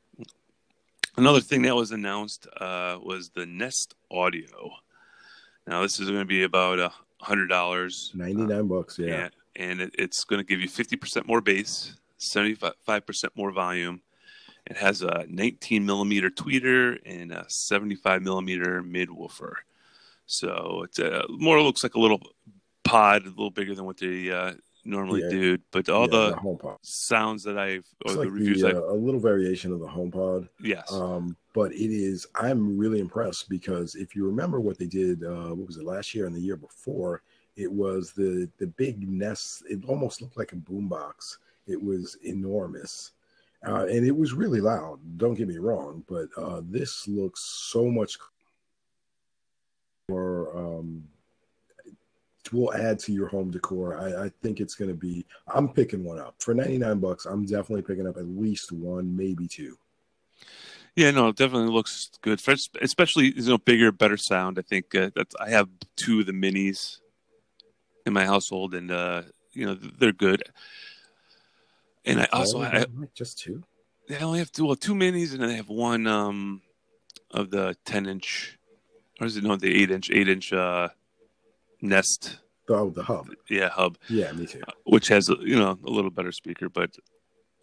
Another 1.17 1.41
thing 1.41 1.63
that 1.63 1.75
was 1.75 1.91
announced 1.91 2.47
uh, 2.59 2.99
was 3.03 3.31
the 3.31 3.45
Nest 3.45 3.95
Audio. 4.11 4.71
Now 5.67 5.83
this 5.83 5.99
is 5.99 6.09
going 6.09 6.21
to 6.21 6.27
be 6.27 6.45
about 6.45 6.79
a 6.79 6.93
hundred 7.21 7.49
dollars. 7.49 8.13
Ninety 8.15 8.43
nine 8.43 8.69
bucks. 8.69 8.99
Yeah. 8.99 9.07
Yeah, 9.07 9.29
and 9.57 9.81
it, 9.81 9.95
it's 9.99 10.25
going 10.25 10.41
to 10.41 10.47
give 10.47 10.61
you 10.61 10.69
50% 10.69 11.27
more 11.27 11.41
bass, 11.41 11.97
75% 12.19 13.25
more 13.35 13.51
volume. 13.51 14.01
It 14.67 14.77
has 14.77 15.03
a 15.03 15.27
19 15.29 15.85
millimeter 15.85 16.31
tweeter 16.31 16.99
and 17.05 17.33
a 17.33 17.45
75 17.49 18.23
millimeter 18.23 18.83
mid 18.83 19.11
woofer. 19.11 19.59
So 20.27 20.83
it's 20.85 20.99
a, 20.99 21.25
more 21.29 21.61
looks 21.61 21.83
like 21.83 21.95
a 21.95 22.01
little 22.01 22.21
pod, 22.85 23.23
a 23.23 23.29
little 23.29 23.51
bigger 23.51 23.75
than 23.75 23.85
what 23.85 23.99
they 23.99 24.31
uh, 24.31 24.55
normally 24.85 25.23
Yeah. 25.23 25.29
do. 25.31 25.59
But 25.73 25.89
all 25.89 26.07
Yeah, 26.07 26.31
the 26.31 26.37
HomePod. 26.37 26.79
sounds 26.83 27.43
that 27.43 27.59
I've 27.59 27.87
or 28.07 28.13
the 28.13 28.19
like 28.21 28.31
reviews 28.31 28.63
the, 28.63 28.77
uh, 28.77 28.93
a 28.93 28.95
little 28.95 29.21
variation 29.21 29.73
of 29.73 29.81
the 29.81 29.87
HomePod. 29.89 30.49
yes, 30.61 30.91
Um, 30.93 31.37
but 31.55 31.73
it 31.73 31.91
is. 31.93 32.27
I'm 32.37 32.79
really 32.79 33.01
impressed 33.01 33.49
because 33.49 33.95
if 33.97 34.15
you 34.17 34.25
remember 34.27 34.61
what 34.61 34.79
they 34.79 34.87
did, 34.87 35.25
uh, 35.25 35.49
what 35.55 35.67
was 35.67 35.77
it 35.77 35.85
last 35.85 36.15
year 36.15 36.27
and 36.27 36.35
the 36.35 36.41
year 36.41 36.57
before? 36.57 37.23
It 37.57 37.71
was 37.71 38.13
the 38.13 38.49
the 38.59 38.69
big 38.69 39.07
Nest. 39.09 39.65
It 39.69 39.85
almost 39.87 40.23
looked 40.23 40.39
like 40.39 40.53
a 40.53 40.57
boombox. 40.57 41.37
It 41.67 41.81
was 41.83 42.17
enormous, 42.25 43.11
uh, 43.67 43.87
and 43.87 44.07
it 44.07 44.17
was 44.17 44.33
really 44.33 44.61
loud. 44.61 44.99
Don't 45.17 45.35
get 45.35 45.49
me 45.49 45.59
wrong, 45.59 46.05
but 46.09 46.29
uh, 46.37 46.61
this 46.65 47.07
looks 47.07 47.41
so 47.41 47.87
much 47.87 48.19
more. 50.09 50.57
Um, 50.57 51.05
will 52.53 52.75
add 52.75 52.99
to 52.99 53.13
your 53.13 53.29
home 53.29 53.51
decor. 53.51 53.99
I, 53.99 54.27
I 54.27 54.31
think 54.43 54.61
it's 54.61 54.75
going 54.75 54.91
to 54.91 54.97
be. 54.97 55.25
I'm 55.47 55.69
picking 55.69 56.05
one 56.05 56.19
up 56.19 56.35
for 56.39 56.55
99 56.55 56.99
bucks. 56.99 57.27
I'm 57.27 57.45
definitely 57.45 57.83
picking 57.83 58.07
up 58.07 58.17
at 58.17 58.27
least 58.27 58.73
one, 58.73 59.17
maybe 59.17 59.49
two. 59.49 59.79
yeah, 60.97 61.11
no, 61.11 61.29
it 61.29 61.37
definitely 61.37 61.73
looks 61.73 62.11
good. 62.21 62.41
For, 62.41 62.55
especially 62.81 63.33
you 63.37 63.49
know 63.49 63.59
bigger, 63.59 63.93
better 63.93 64.17
sound. 64.17 64.59
I 64.59 64.63
think 64.63 64.95
uh, 64.95 65.11
that's 65.15 65.35
I 65.37 65.51
have 65.51 65.69
two 65.97 66.21
of 66.21 66.27
the 66.27 66.33
minis 66.33 66.99
in 68.07 68.13
my 68.13 68.27
household, 68.27 68.75
and 68.75 68.91
uh, 68.91 69.23
you 69.53 69.67
know 69.67 69.75
they're 69.75 70.13
good. 70.13 70.43
And 72.05 72.21
I 72.21 72.29
also 72.33 72.59
Oh, 72.59 72.63
I, 72.63 72.87
just 73.15 73.39
two. 73.39 73.63
they 74.09 74.19
only 74.19 74.39
have 74.41 74.51
two, 74.51 74.67
well, 74.67 74.77
two 74.77 74.95
minis, 74.95 75.33
and 75.33 75.41
then 75.41 75.49
they 75.49 75.57
have 75.57 75.69
one 75.69 76.07
um 76.07 76.63
of 77.31 77.51
the 77.51 77.77
ten 77.85 78.07
inch, 78.07 78.59
or 79.21 79.27
is 79.27 79.37
it 79.37 79.45
no 79.45 79.57
the 79.57 79.75
eight 79.83 79.91
inch, 79.91 80.11
eight 80.11 80.29
inch 80.29 80.53
uh 80.53 80.89
Nest, 81.81 82.39
Oh, 82.69 82.91
the 82.91 83.03
hub. 83.03 83.29
yeah, 83.51 83.69
hub, 83.69 83.99
Yeah, 84.09 84.31
me 84.33 84.47
too. 84.47 84.63
which 84.85 85.09
has 85.09 85.29
you 85.29 85.57
know 85.57 85.79
a 85.85 85.91
little 85.91 86.11
better 86.11 86.33
speaker. 86.33 86.69
But 86.69 86.91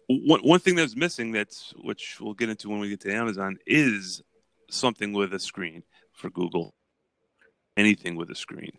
one 0.08 0.40
one 0.40 0.60
thing 0.60 0.74
that's 0.74 0.96
missing, 0.96 1.32
that's 1.32 1.72
which 1.76 2.18
we'll 2.20 2.34
get 2.34 2.48
into 2.50 2.68
when 2.68 2.80
we 2.80 2.88
get 2.88 3.00
to 3.02 3.14
Amazon, 3.14 3.58
is 3.66 4.22
something 4.70 5.12
with 5.12 5.32
a 5.34 5.38
screen 5.40 5.82
for 6.12 6.30
Google. 6.30 6.74
Anything 7.76 8.16
with 8.16 8.30
a 8.30 8.34
screen, 8.34 8.72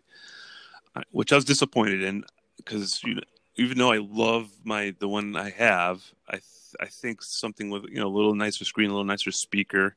Uh, 0.94 1.02
which 1.10 1.32
I 1.32 1.36
was 1.36 1.44
disappointed 1.44 2.02
in 2.02 2.24
because 2.56 3.02
you 3.02 3.14
know, 3.16 3.22
even 3.56 3.78
though 3.78 3.92
I 3.92 3.98
love 3.98 4.50
my 4.64 4.94
the 4.98 5.08
one 5.08 5.36
I 5.36 5.50
have, 5.50 6.02
I 6.28 6.32
th- 6.32 6.42
I 6.80 6.86
think 6.86 7.22
something 7.22 7.70
with 7.70 7.84
you 7.88 7.96
know 8.00 8.08
a 8.08 8.14
little 8.16 8.34
nicer 8.34 8.64
screen, 8.64 8.88
a 8.90 8.92
little 8.92 9.04
nicer 9.04 9.30
speaker, 9.30 9.94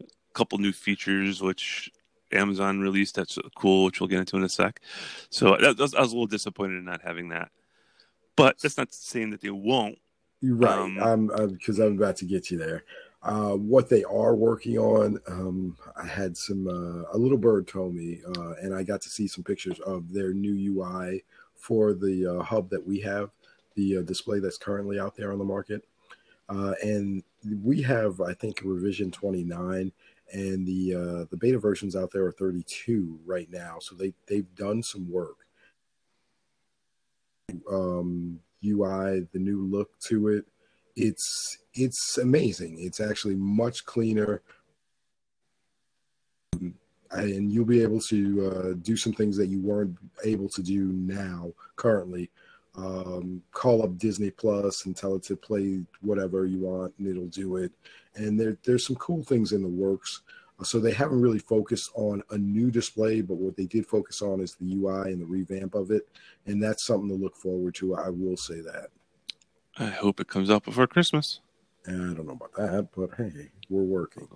a 0.00 0.04
couple 0.34 0.58
new 0.58 0.72
features 0.72 1.40
which 1.40 1.90
Amazon 2.32 2.80
released 2.80 3.14
that's 3.14 3.38
cool, 3.56 3.84
which 3.84 4.00
we'll 4.00 4.08
get 4.08 4.18
into 4.20 4.36
in 4.36 4.42
a 4.44 4.48
sec. 4.48 4.80
So 5.30 5.52
that, 5.52 5.76
that's- 5.78 5.94
I 5.94 6.00
was 6.00 6.12
a 6.12 6.14
little 6.14 6.26
disappointed 6.26 6.76
in 6.78 6.84
not 6.84 7.00
having 7.02 7.30
that, 7.30 7.50
but 8.36 8.58
that's 8.58 8.76
not 8.76 8.92
saying 8.92 9.30
that 9.30 9.40
they 9.40 9.50
won't. 9.50 9.98
You're 10.40 10.56
right. 10.56 10.78
Um, 10.78 11.30
I'm 11.34 11.48
because 11.48 11.78
I'm 11.78 11.96
about 11.96 12.16
to 12.18 12.24
get 12.26 12.50
you 12.50 12.58
there. 12.58 12.84
Uh, 13.20 13.54
what 13.56 13.88
they 13.88 14.04
are 14.04 14.36
working 14.36 14.78
on, 14.78 15.18
um, 15.26 15.76
I 15.96 16.06
had 16.06 16.36
some. 16.36 16.68
Uh, 16.68 17.02
a 17.12 17.18
little 17.18 17.38
bird 17.38 17.66
told 17.66 17.94
me, 17.94 18.20
uh, 18.36 18.52
and 18.62 18.72
I 18.72 18.84
got 18.84 19.00
to 19.02 19.08
see 19.08 19.26
some 19.26 19.42
pictures 19.42 19.80
of 19.80 20.12
their 20.12 20.32
new 20.32 20.54
UI 20.54 21.24
for 21.68 21.92
the 21.92 22.26
uh, 22.26 22.42
hub 22.42 22.70
that 22.70 22.84
we 22.84 22.98
have, 22.98 23.30
the 23.74 23.98
uh, 23.98 24.02
display 24.02 24.40
that's 24.40 24.56
currently 24.56 24.98
out 24.98 25.14
there 25.14 25.32
on 25.32 25.38
the 25.38 25.44
market. 25.44 25.84
Uh, 26.48 26.72
and 26.82 27.22
we 27.62 27.82
have, 27.82 28.22
I 28.22 28.32
think, 28.32 28.62
revision 28.64 29.10
29, 29.10 29.92
and 30.32 30.66
the 30.66 30.94
uh, 30.94 31.24
the 31.30 31.36
beta 31.36 31.58
versions 31.58 31.94
out 31.94 32.10
there 32.10 32.24
are 32.24 32.32
32 32.32 33.18
right 33.26 33.50
now. 33.50 33.76
So 33.80 33.94
they 33.94 34.14
they've 34.26 34.54
done 34.54 34.82
some 34.82 35.10
work. 35.10 35.36
Um, 37.70 38.40
UI, 38.64 39.26
the 39.32 39.38
new 39.38 39.66
look 39.66 39.90
to 40.08 40.28
it, 40.28 40.46
it's 40.96 41.58
it's 41.74 42.16
amazing. 42.16 42.78
It's 42.80 43.00
actually 43.00 43.34
much 43.34 43.84
cleaner, 43.84 44.40
and 47.12 47.52
you'll 47.52 47.64
be 47.64 47.82
able 47.82 48.00
to 48.02 48.46
uh, 48.50 48.74
do 48.82 48.96
some 48.96 49.12
things 49.12 49.36
that 49.36 49.46
you 49.48 49.60
weren't 49.60 49.96
able 50.24 50.48
to 50.50 50.62
do 50.62 50.84
now 50.92 51.52
currently. 51.76 52.30
Um, 52.76 53.42
call 53.50 53.82
up 53.82 53.98
Disney 53.98 54.30
Plus 54.30 54.86
and 54.86 54.94
tell 54.96 55.16
it 55.16 55.22
to 55.24 55.36
play 55.36 55.80
whatever 56.00 56.46
you 56.46 56.60
want, 56.60 56.94
and 56.98 57.08
it'll 57.08 57.26
do 57.26 57.56
it. 57.56 57.72
And 58.14 58.38
there, 58.38 58.56
there's 58.64 58.86
some 58.86 58.96
cool 58.96 59.24
things 59.24 59.52
in 59.52 59.62
the 59.62 59.68
works. 59.68 60.22
Uh, 60.60 60.64
So 60.64 60.78
they 60.78 60.92
haven't 60.92 61.20
really 61.20 61.40
focused 61.40 61.90
on 61.94 62.22
a 62.30 62.38
new 62.38 62.70
display, 62.70 63.20
but 63.20 63.36
what 63.36 63.56
they 63.56 63.66
did 63.66 63.86
focus 63.86 64.22
on 64.22 64.40
is 64.40 64.54
the 64.54 64.74
UI 64.76 65.12
and 65.12 65.20
the 65.20 65.26
revamp 65.26 65.74
of 65.74 65.90
it, 65.90 66.08
and 66.46 66.62
that's 66.62 66.84
something 66.84 67.08
to 67.08 67.14
look 67.16 67.36
forward 67.36 67.74
to. 67.76 67.96
I 67.96 68.10
will 68.10 68.36
say 68.36 68.60
that. 68.60 68.88
I 69.78 69.86
hope 69.90 70.20
it 70.20 70.28
comes 70.28 70.50
out 70.50 70.64
before 70.64 70.86
Christmas. 70.86 71.40
I 71.86 71.92
don't 71.92 72.26
know 72.26 72.32
about 72.32 72.52
that, 72.54 72.88
but 72.94 73.10
hey, 73.16 73.48
we're 73.70 73.82
working. 73.82 74.28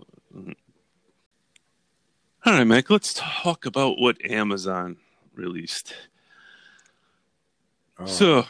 All 2.44 2.52
right, 2.52 2.64
Mike. 2.64 2.90
Let's 2.90 3.14
talk 3.14 3.66
about 3.66 4.00
what 4.00 4.25
Amazon 4.28 4.96
released. 5.34 5.94
Uh, 7.99 8.06
so 8.06 8.44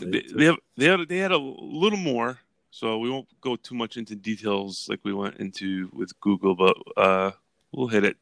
they 0.00 0.22
they, 0.34 0.44
have 0.46 0.56
they 0.76 0.86
had 0.86 1.08
they 1.08 1.18
had 1.18 1.32
a 1.32 1.36
little 1.36 1.98
more. 1.98 2.38
So 2.70 2.98
we 2.98 3.10
won't 3.10 3.28
go 3.40 3.56
too 3.56 3.74
much 3.74 3.96
into 3.96 4.14
details 4.14 4.86
like 4.88 5.00
we 5.02 5.12
went 5.12 5.36
into 5.36 5.90
with 5.92 6.18
Google, 6.20 6.54
but 6.54 6.76
uh, 6.96 7.32
we'll 7.72 7.88
hit 7.88 8.04
it. 8.04 8.16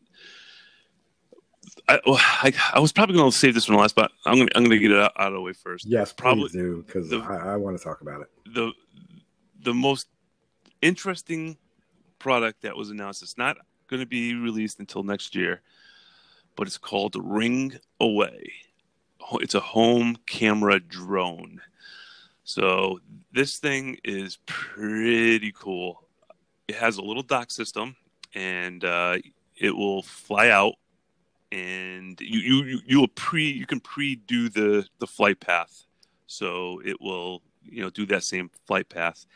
I, 1.89 2.01
well, 2.07 2.19
I, 2.19 2.53
I 2.73 2.81
was 2.81 2.93
probably 2.93 3.17
going 3.17 3.31
to 3.31 3.37
save 3.37 3.55
this 3.55 3.69
one 3.69 3.79
last, 3.79 3.95
but 3.95 4.11
I'm 4.25 4.37
going 4.37 4.49
to 4.49 4.57
I'm 4.57 4.65
going 4.65 4.77
to 4.77 4.79
get 4.79 4.91
it 4.93 4.99
out, 4.99 5.13
out 5.17 5.29
of 5.29 5.35
the 5.35 5.41
way 5.41 5.53
first. 5.53 5.87
yes, 5.87 6.13
probably- 6.13 6.49
do 6.49 6.83
because 6.85 7.13
I, 7.13 7.53
I 7.53 7.57
want 7.57 7.77
to 7.79 7.85
talk 7.85 8.01
about 8.01 8.23
it. 8.23 8.31
the 8.55 8.73
the 9.63 9.75
most 9.75 10.09
interesting 10.83 11.59
product 12.19 12.63
that 12.63 12.77
was 12.77 12.91
announced. 12.91 13.23
It's 13.23 13.39
not 13.39 13.59
going 13.89 14.01
to 14.01 14.07
be 14.07 14.35
released 14.35 14.79
until 14.79 15.03
next 15.03 15.35
year, 15.35 15.61
but 16.57 16.67
it's 16.67 16.79
called 16.79 17.17
Ring 17.19 17.75
Away. 18.01 18.53
It's 19.35 19.55
a 19.55 19.61
home 19.61 20.17
camera 20.27 20.79
drone. 20.81 21.61
So 22.45 23.01
this 23.33 23.59
thing 23.59 23.99
is 24.05 24.39
pretty 24.47 25.53
cool. 25.53 26.05
It 26.69 26.77
has 26.77 26.97
a 26.97 27.03
little 27.03 27.23
dock 27.23 27.51
system, 27.51 27.97
and 28.35 28.85
uh, 28.85 29.19
it 29.57 29.77
will 29.77 30.03
fly 30.03 30.51
out, 30.51 30.75
and 31.51 32.21
you 32.21 32.63
you 32.63 32.81
you 32.87 33.01
will 33.01 33.09
pre 33.09 33.51
you 33.51 33.67
can 33.67 33.81
pre 33.81 34.17
do 34.17 34.49
the 34.49 34.87
the 34.99 35.07
flight 35.07 35.41
path, 35.41 35.85
so 36.27 36.81
it 36.85 37.01
will 37.01 37.43
you 37.65 37.83
know 37.83 37.91
do 37.91 38.07
that 38.07 38.23
same 38.23 38.51
flight 38.67 38.89
path. 38.89 39.27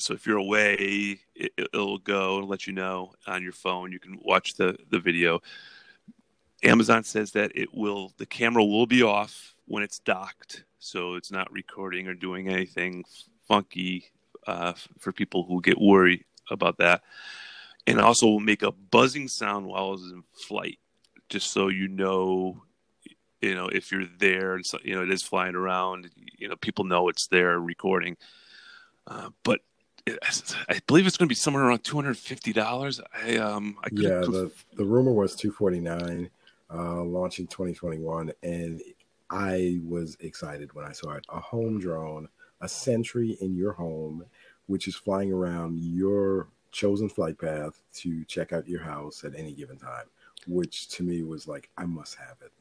So 0.00 0.14
if 0.14 0.26
you're 0.26 0.38
away, 0.38 1.20
it, 1.34 1.52
it'll 1.56 1.98
go 1.98 2.38
and 2.38 2.48
let 2.48 2.66
you 2.66 2.72
know 2.72 3.12
on 3.26 3.42
your 3.42 3.52
phone. 3.52 3.92
You 3.92 4.00
can 4.00 4.18
watch 4.22 4.54
the 4.54 4.76
the 4.90 4.98
video. 4.98 5.40
Amazon 6.62 7.04
says 7.04 7.32
that 7.32 7.52
it 7.54 7.72
will 7.72 8.12
the 8.18 8.26
camera 8.26 8.64
will 8.64 8.86
be 8.86 9.02
off 9.02 9.54
when 9.66 9.82
it's 9.82 9.98
docked, 9.98 10.64
so 10.78 11.14
it's 11.14 11.30
not 11.30 11.50
recording 11.52 12.08
or 12.08 12.14
doing 12.14 12.48
anything 12.48 13.04
funky 13.46 14.10
uh, 14.46 14.72
for 14.98 15.12
people 15.12 15.44
who 15.44 15.60
get 15.60 15.80
worried 15.80 16.24
about 16.50 16.78
that. 16.78 17.02
And 17.86 18.00
also 18.00 18.26
will 18.26 18.40
make 18.40 18.62
a 18.62 18.72
buzzing 18.72 19.28
sound 19.28 19.66
while 19.66 19.94
it's 19.94 20.02
in 20.02 20.22
flight, 20.32 20.78
just 21.28 21.50
so 21.50 21.68
you 21.68 21.88
know, 21.88 22.62
you 23.40 23.54
know, 23.54 23.68
if 23.68 23.90
you're 23.90 24.06
there 24.18 24.54
and 24.54 24.66
so, 24.66 24.78
you 24.84 24.94
know 24.94 25.02
it 25.02 25.10
is 25.10 25.22
flying 25.22 25.54
around. 25.54 26.10
You 26.38 26.48
know, 26.48 26.56
people 26.56 26.84
know 26.84 27.08
it's 27.08 27.26
there 27.28 27.58
recording. 27.58 28.16
Uh, 29.06 29.30
but 29.44 29.60
I 30.68 30.80
believe 30.86 31.06
it's 31.06 31.16
going 31.16 31.28
to 31.28 31.30
be 31.30 31.34
somewhere 31.34 31.64
around 31.64 31.84
two 31.84 31.96
hundred 31.96 32.16
fifty 32.18 32.52
dollars. 32.52 33.00
I 33.14 33.36
um 33.36 33.76
I 33.84 33.88
could 33.90 33.98
Yeah, 34.02 34.20
the, 34.20 34.50
the 34.74 34.84
rumor 34.84 35.12
was 35.12 35.34
249 35.36 36.30
uh, 36.72 37.02
launching 37.02 37.46
2021, 37.46 38.32
and 38.42 38.80
I 39.28 39.80
was 39.84 40.16
excited 40.20 40.72
when 40.74 40.84
I 40.84 40.92
saw 40.92 41.12
it. 41.12 41.24
A 41.28 41.40
home 41.40 41.78
drone, 41.80 42.28
a 42.60 42.68
sentry 42.68 43.36
in 43.40 43.56
your 43.56 43.72
home, 43.72 44.24
which 44.66 44.88
is 44.88 44.96
flying 44.96 45.32
around 45.32 45.78
your 45.78 46.48
chosen 46.72 47.08
flight 47.08 47.38
path 47.38 47.82
to 47.94 48.24
check 48.24 48.52
out 48.52 48.68
your 48.68 48.82
house 48.82 49.24
at 49.24 49.34
any 49.36 49.52
given 49.52 49.76
time, 49.76 50.06
which 50.46 50.88
to 50.90 51.02
me 51.02 51.22
was 51.22 51.48
like, 51.48 51.68
I 51.76 51.84
must 51.84 52.16
have 52.16 52.36
it. 52.42 52.52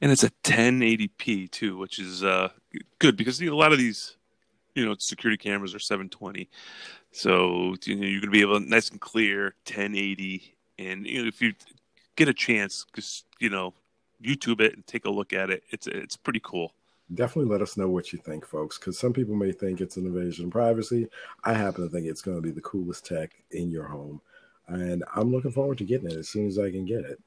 and 0.00 0.10
it's 0.10 0.24
a 0.24 0.30
1080p 0.44 1.50
too, 1.50 1.76
which 1.76 1.98
is 1.98 2.24
uh 2.24 2.48
good 2.98 3.16
because 3.16 3.40
you 3.40 3.50
know, 3.50 3.56
a 3.56 3.58
lot 3.58 3.72
of 3.72 3.78
these, 3.78 4.16
you 4.80 4.86
know 4.86 4.96
security 4.98 5.36
cameras 5.36 5.74
are 5.74 5.78
720 5.78 6.48
so 7.12 7.74
you 7.84 7.96
know 7.96 8.06
you're 8.06 8.20
gonna 8.20 8.30
be 8.30 8.40
able 8.40 8.58
to 8.58 8.66
nice 8.68 8.90
and 8.90 9.00
clear 9.00 9.54
1080 9.66 10.56
and 10.78 11.06
you 11.06 11.22
know 11.22 11.28
if 11.28 11.40
you 11.42 11.52
get 12.16 12.28
a 12.28 12.34
chance 12.34 12.84
because 12.90 13.24
you 13.38 13.50
know 13.50 13.74
youtube 14.22 14.60
it 14.60 14.74
and 14.74 14.86
take 14.86 15.04
a 15.04 15.10
look 15.10 15.32
at 15.32 15.50
it. 15.50 15.64
It's 15.70 15.86
it's 15.86 16.16
pretty 16.16 16.40
cool. 16.42 16.72
Definitely 17.12 17.50
let 17.50 17.62
us 17.62 17.76
know 17.76 17.88
what 17.88 18.12
you 18.12 18.18
think 18.18 18.46
folks 18.46 18.78
because 18.78 18.98
some 18.98 19.12
people 19.12 19.34
may 19.34 19.52
think 19.52 19.80
it's 19.80 19.96
an 19.96 20.06
invasion 20.06 20.46
of 20.46 20.52
privacy. 20.52 21.08
I 21.42 21.54
happen 21.54 21.82
to 21.84 21.90
think 21.90 22.06
it's 22.06 22.22
going 22.22 22.36
to 22.36 22.42
be 22.42 22.52
the 22.52 22.60
coolest 22.60 23.04
tech 23.04 23.32
in 23.50 23.70
your 23.70 23.84
home. 23.84 24.20
And 24.68 25.02
i'm 25.16 25.32
looking 25.32 25.50
forward 25.50 25.78
to 25.78 25.84
getting 25.84 26.08
it 26.08 26.16
as 26.16 26.28
soon 26.28 26.46
as 26.46 26.56
i 26.56 26.70
can 26.70 26.84
get 26.84 27.00
it. 27.00 27.20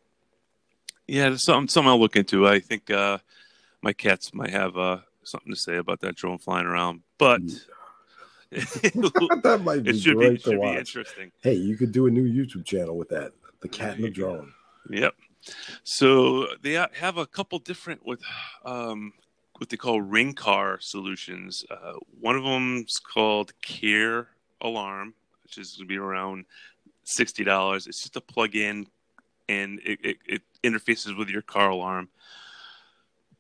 Yeah 1.07 1.36
something, 1.36 1.67
something 1.67 1.89
i'll 1.89 2.00
look 2.00 2.15
into. 2.15 2.48
I 2.48 2.60
think 2.60 2.89
uh 2.89 3.17
my 3.81 3.91
cats 3.91 4.33
might 4.33 4.51
have 4.51 4.77
uh 4.77 5.00
something 5.27 5.51
to 5.51 5.59
say 5.59 5.77
about 5.77 5.99
that 6.01 6.15
drone 6.15 6.37
flying 6.37 6.65
around 6.65 7.01
but 7.17 7.41
that 8.53 9.61
might 9.63 9.83
be 9.83 9.89
it 9.89 9.99
should 9.99 10.15
great 10.15 10.31
be, 10.33 10.37
to 10.37 10.43
should 10.43 10.61
be 10.61 10.75
interesting. 10.75 11.31
Hey, 11.41 11.55
you 11.55 11.75
could 11.75 11.91
do 11.91 12.05
a 12.05 12.11
new 12.11 12.23
YouTube 12.23 12.65
channel 12.65 12.95
with 12.95 13.09
that. 13.09 13.33
The 13.61 13.67
cat 13.67 13.95
and 13.95 14.03
the 14.03 14.11
drone. 14.11 14.53
Yep. 14.89 15.15
So 15.83 16.47
they 16.61 16.73
have 16.73 17.17
a 17.17 17.25
couple 17.25 17.57
different 17.59 18.05
with 18.05 18.21
um, 18.63 19.13
what 19.57 19.69
they 19.69 19.77
call 19.77 20.01
ring 20.01 20.33
car 20.33 20.77
solutions. 20.81 21.65
Uh, 21.69 21.93
one 22.19 22.35
of 22.35 22.43
them's 22.43 22.99
called 22.99 23.53
Car 23.61 24.27
Alarm, 24.61 25.15
which 25.41 25.57
is 25.57 25.75
going 25.75 25.87
to 25.87 25.89
be 25.89 25.97
around 25.97 26.45
sixty 27.03 27.43
dollars. 27.43 27.87
It's 27.87 28.03
just 28.03 28.15
a 28.17 28.21
plug-in, 28.21 28.87
and 29.49 29.79
it, 29.83 29.99
it, 30.03 30.17
it 30.27 30.41
interfaces 30.63 31.17
with 31.17 31.29
your 31.29 31.41
car 31.41 31.69
alarm. 31.69 32.09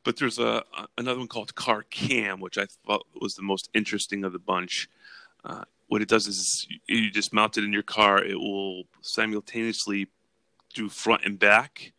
But 0.03 0.17
there's 0.17 0.39
a 0.39 0.63
another 0.97 1.19
one 1.19 1.27
called 1.27 1.55
Car 1.55 1.83
Cam, 1.83 2.39
which 2.39 2.57
I 2.57 2.65
thought 2.85 3.05
was 3.19 3.35
the 3.35 3.41
most 3.41 3.69
interesting 3.73 4.23
of 4.23 4.33
the 4.33 4.39
bunch. 4.39 4.89
Uh, 5.43 5.63
what 5.87 6.01
it 6.01 6.07
does 6.07 6.27
is 6.27 6.67
you 6.87 7.11
just 7.11 7.33
mount 7.33 7.57
it 7.57 7.63
in 7.63 7.71
your 7.71 7.83
car. 7.83 8.23
It 8.23 8.37
will 8.37 8.83
simultaneously 9.01 10.07
do 10.73 10.89
front 10.89 11.23
and 11.23 11.37
back, 11.37 11.93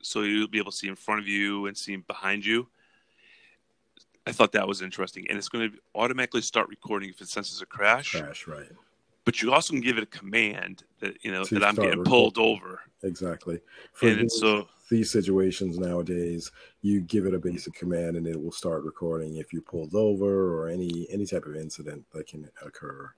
so 0.00 0.22
you'll 0.22 0.48
be 0.48 0.58
able 0.58 0.70
to 0.70 0.76
see 0.76 0.88
in 0.88 0.96
front 0.96 1.20
of 1.20 1.28
you 1.28 1.66
and 1.66 1.76
see 1.76 1.96
behind 1.96 2.44
you. 2.44 2.68
I 4.26 4.32
thought 4.32 4.52
that 4.52 4.66
was 4.66 4.80
interesting, 4.80 5.26
and 5.28 5.36
it's 5.36 5.48
going 5.50 5.70
to 5.70 5.78
automatically 5.94 6.40
start 6.40 6.68
recording 6.68 7.10
if 7.10 7.20
it 7.20 7.28
senses 7.28 7.60
a 7.60 7.66
crash. 7.66 8.12
Crash, 8.12 8.46
right? 8.46 8.70
But 9.24 9.40
you 9.40 9.52
also 9.52 9.72
can 9.72 9.80
give 9.80 9.96
it 9.96 10.02
a 10.02 10.18
command 10.18 10.84
that 11.00 11.16
you 11.24 11.32
know 11.32 11.44
To 11.44 11.58
that 11.58 11.64
I'm 11.64 11.74
getting 11.74 12.04
pulled 12.04 12.38
over, 12.38 12.80
Exactly. 13.02 13.60
For 13.92 14.08
and 14.08 14.22
these, 14.22 14.38
so 14.38 14.68
these 14.90 15.10
situations 15.10 15.78
nowadays, 15.78 16.50
you 16.82 17.00
give 17.00 17.26
it 17.26 17.34
a 17.34 17.38
basic 17.38 17.74
command 17.74 18.16
and 18.16 18.26
it 18.26 18.40
will 18.40 18.52
start 18.52 18.84
recording 18.84 19.36
if 19.36 19.52
you 19.52 19.60
pulled 19.60 19.94
over 19.94 20.54
or 20.54 20.68
any 20.68 21.06
any 21.10 21.26
type 21.26 21.46
of 21.46 21.56
incident 21.56 22.04
that 22.12 22.26
can 22.26 22.50
occur. 22.64 23.10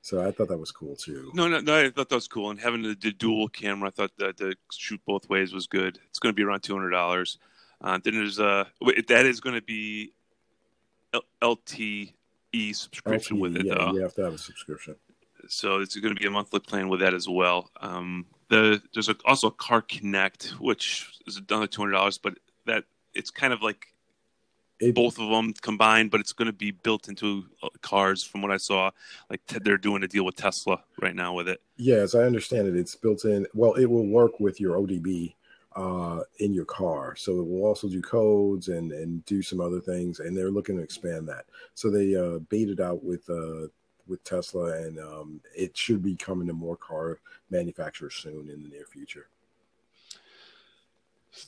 So 0.00 0.26
I 0.26 0.30
thought 0.30 0.48
that 0.48 0.58
was 0.58 0.70
cool 0.70 0.96
too. 0.96 1.30
No, 1.32 1.48
no, 1.48 1.60
no. 1.60 1.78
I 1.78 1.90
thought 1.90 2.10
that 2.10 2.14
was 2.14 2.28
cool, 2.28 2.50
and 2.50 2.60
having 2.60 2.82
the, 2.82 2.94
the 2.94 3.12
dual 3.12 3.48
camera, 3.48 3.88
I 3.88 3.90
thought 3.90 4.10
that 4.18 4.36
the 4.36 4.54
shoot 4.70 5.00
both 5.06 5.28
ways 5.30 5.54
was 5.54 5.66
good. 5.66 5.98
It's 6.10 6.18
going 6.18 6.32
to 6.32 6.36
be 6.36 6.42
around 6.42 6.60
two 6.60 6.74
hundred 6.74 6.90
dollars. 6.90 7.38
Uh, 7.80 7.98
then 8.02 8.14
there's 8.14 8.38
a 8.38 8.66
wait, 8.82 9.06
that 9.08 9.24
is 9.24 9.40
going 9.40 9.54
to 9.54 9.62
be 9.62 10.12
L- 11.14 11.24
LTE 11.42 12.12
subscription 12.74 13.38
LTE, 13.38 13.40
with 13.40 13.56
it, 13.56 13.66
yeah, 13.66 13.74
though. 13.76 13.92
you 13.92 14.02
have 14.02 14.14
to 14.14 14.24
have 14.24 14.34
a 14.34 14.38
subscription. 14.38 14.94
So 15.48 15.80
it's 15.80 15.96
going 15.96 16.14
to 16.14 16.20
be 16.20 16.26
a 16.26 16.30
monthly 16.30 16.60
plan 16.60 16.88
with 16.88 17.00
that 17.00 17.14
as 17.14 17.28
well. 17.28 17.70
Um, 17.80 18.26
the 18.48 18.80
there's 18.92 19.08
a, 19.08 19.16
also 19.24 19.48
a 19.48 19.52
Car 19.52 19.82
Connect, 19.82 20.54
which 20.58 21.10
is 21.26 21.36
another 21.36 21.66
two 21.66 21.82
hundred 21.82 21.92
dollars, 21.92 22.18
but 22.18 22.38
that 22.66 22.84
it's 23.14 23.30
kind 23.30 23.52
of 23.52 23.62
like 23.62 23.86
It, 24.80 24.94
both 24.94 25.18
of 25.18 25.30
them 25.30 25.52
combined, 25.52 26.10
but 26.10 26.20
it's 26.20 26.32
going 26.32 26.46
to 26.46 26.52
be 26.52 26.70
built 26.72 27.08
into 27.08 27.44
uh, 27.62 27.68
cars. 27.80 28.22
From 28.22 28.42
what 28.42 28.50
I 28.50 28.58
saw, 28.58 28.90
like 29.30 29.40
they're 29.46 29.78
doing 29.78 30.02
a 30.02 30.08
deal 30.08 30.24
with 30.24 30.36
Tesla 30.36 30.82
right 31.00 31.14
now 31.14 31.32
with 31.34 31.48
it. 31.48 31.60
yeah, 31.76 31.96
as 31.96 32.14
I 32.14 32.22
understand 32.22 32.68
it, 32.68 32.76
it's 32.76 32.94
built 32.96 33.24
in. 33.24 33.46
Well, 33.54 33.74
it 33.74 33.86
will 33.86 34.06
work 34.06 34.40
with 34.40 34.60
your 34.60 34.76
ODB 34.76 35.34
uh, 35.76 36.20
in 36.38 36.52
your 36.52 36.64
car, 36.66 37.16
so 37.16 37.40
it 37.40 37.46
will 37.46 37.64
also 37.64 37.88
do 37.88 38.02
codes 38.02 38.68
and 38.68 38.92
and 38.92 39.24
do 39.26 39.42
some 39.42 39.60
other 39.60 39.80
things. 39.80 40.20
And 40.20 40.36
they're 40.36 40.50
looking 40.50 40.76
to 40.76 40.82
expand 40.82 41.28
that. 41.28 41.46
So 41.74 41.90
they 41.90 42.14
uh, 42.14 42.40
baited 42.50 42.80
out 42.80 43.02
with 43.02 43.28
uh, 43.30 43.68
with 44.06 44.22
Tesla, 44.24 44.72
and 44.82 44.98
um, 44.98 45.40
it 45.56 45.76
should 45.76 46.02
be 46.02 46.16
coming 46.16 46.46
to 46.48 46.52
more 46.52 46.76
car 46.76 47.18
manufacturers 47.50 48.14
soon 48.14 48.48
in 48.50 48.62
the 48.62 48.68
near 48.68 48.86
future. 48.86 49.28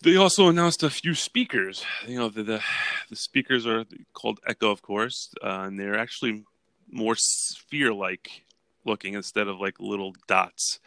They 0.03 0.17
also 0.17 0.49
announced 0.49 0.83
a 0.83 0.91
few 0.91 1.15
speakers. 1.15 1.85
You 2.07 2.19
know, 2.19 2.29
the 2.29 2.43
the, 2.43 2.63
the 3.09 3.17
speakers 3.17 3.67
are 3.67 3.85
called 4.15 4.41
Echo, 4.47 4.71
of 4.71 4.83
course, 4.83 5.33
uh, 5.43 5.65
and 5.67 5.79
they're 5.79 5.99
actually 5.99 6.45
more 6.91 7.15
sphere-like 7.17 8.45
looking 8.85 9.15
instead 9.15 9.49
of 9.49 9.61
like 9.61 9.79
little 9.81 10.15
dots. 10.27 10.81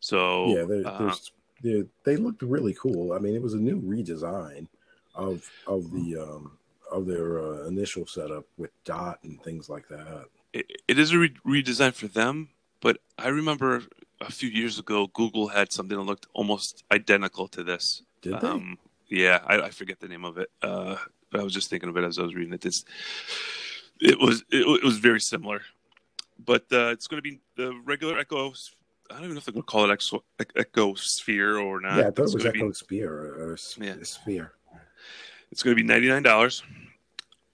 So 0.00 0.56
yeah, 0.56 0.64
they're, 0.64 0.86
uh, 0.86 1.14
they're, 1.62 1.82
they 1.82 1.88
they 2.04 2.16
looked 2.16 2.42
really 2.42 2.74
cool. 2.74 3.12
I 3.12 3.18
mean, 3.18 3.34
it 3.34 3.42
was 3.42 3.54
a 3.54 3.58
new 3.58 3.80
redesign 3.80 4.68
of 5.14 5.48
of 5.66 5.90
the 5.92 6.16
um, 6.16 6.58
of 6.90 7.06
their 7.06 7.40
uh, 7.40 7.66
initial 7.66 8.06
setup 8.06 8.44
with 8.56 8.70
dot 8.84 9.18
and 9.22 9.40
things 9.42 9.68
like 9.68 9.88
that. 9.88 10.26
It, 10.54 10.66
it 10.88 10.98
is 10.98 11.12
a 11.12 11.18
re- 11.18 11.34
redesign 11.46 11.92
for 11.94 12.06
them, 12.08 12.48
but 12.80 12.98
I 13.18 13.28
remember 13.28 13.82
a 14.20 14.30
few 14.32 14.48
years 14.48 14.78
ago 14.78 15.08
Google 15.08 15.48
had 15.48 15.72
something 15.72 15.96
that 15.98 16.04
looked 16.04 16.26
almost 16.32 16.84
identical 16.90 17.48
to 17.48 17.62
this. 17.62 18.02
Did 18.22 18.40
they? 18.40 18.46
Um, 18.48 18.78
yeah, 19.08 19.40
I, 19.46 19.56
I 19.62 19.70
forget 19.70 20.00
the 20.00 20.08
name 20.08 20.24
of 20.24 20.38
it, 20.38 20.50
uh, 20.62 20.96
but 21.30 21.40
I 21.40 21.44
was 21.44 21.52
just 21.52 21.68
thinking 21.70 21.88
of 21.88 21.96
it 21.96 22.04
as 22.04 22.18
I 22.18 22.22
was 22.22 22.34
reading 22.34 22.52
it. 22.54 22.60
This, 22.62 22.84
it 24.00 24.18
was 24.18 24.42
it, 24.50 24.62
it 24.66 24.82
was 24.84 24.98
very 24.98 25.20
similar, 25.20 25.60
but 26.44 26.62
uh, 26.72 26.88
it's 26.94 27.06
going 27.06 27.18
to 27.22 27.30
be 27.30 27.40
the 27.56 27.78
regular 27.84 28.18
Echo. 28.18 28.52
I 29.10 29.14
don't 29.16 29.24
even 29.24 29.34
know 29.34 29.38
if 29.38 29.44
they're 29.44 29.52
going 29.52 29.62
to 29.62 29.66
call 29.66 29.90
it 29.90 29.92
Echo, 29.92 30.24
Echo 30.56 30.94
Sphere 30.94 31.58
or 31.58 31.80
not. 31.80 31.98
yeah, 31.98 32.08
I 32.08 32.10
thought 32.10 32.22
It's 32.24 32.32
it 32.32 32.36
was 32.36 32.42
gonna 32.44 32.52
be- 32.54 32.58
Echo 32.60 32.72
Sphere 32.72 33.12
or, 33.12 33.50
or 33.50 33.56
Yeah. 33.78 33.96
Sphere. 34.02 34.52
It's 35.52 35.62
going 35.62 35.76
to 35.76 35.80
be 35.82 35.86
ninety 35.86 36.08
nine 36.08 36.22
dollars. 36.22 36.62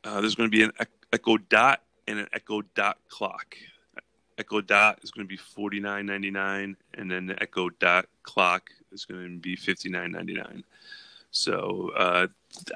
Uh, 0.05 0.21
there's 0.21 0.35
going 0.37 0.49
to 0.51 0.57
be 0.57 0.63
an 0.63 0.71
Echo 1.13 1.37
Dot 1.37 1.83
and 2.11 2.21
an 2.21 2.29
Echo 2.33 2.63
Dot 2.75 2.99
clock. 3.09 3.57
Echo 4.37 4.61
Dot 4.61 4.99
is 5.03 5.11
going 5.11 5.27
to 5.27 5.29
be 5.29 5.37
forty 5.37 5.81
nine 5.81 6.07
ninety 6.07 6.31
nine, 6.31 6.77
and 6.95 7.11
then 7.11 7.27
the 7.27 7.41
Echo 7.43 7.71
Dot 7.71 8.07
clock 8.23 8.71
is 8.93 9.05
going 9.05 9.35
to 9.35 9.39
be 9.39 9.57
fifty 9.57 9.89
nine 9.89 10.13
ninety 10.13 10.35
nine. 10.35 10.65
So 11.31 11.93
uh, 11.97 12.27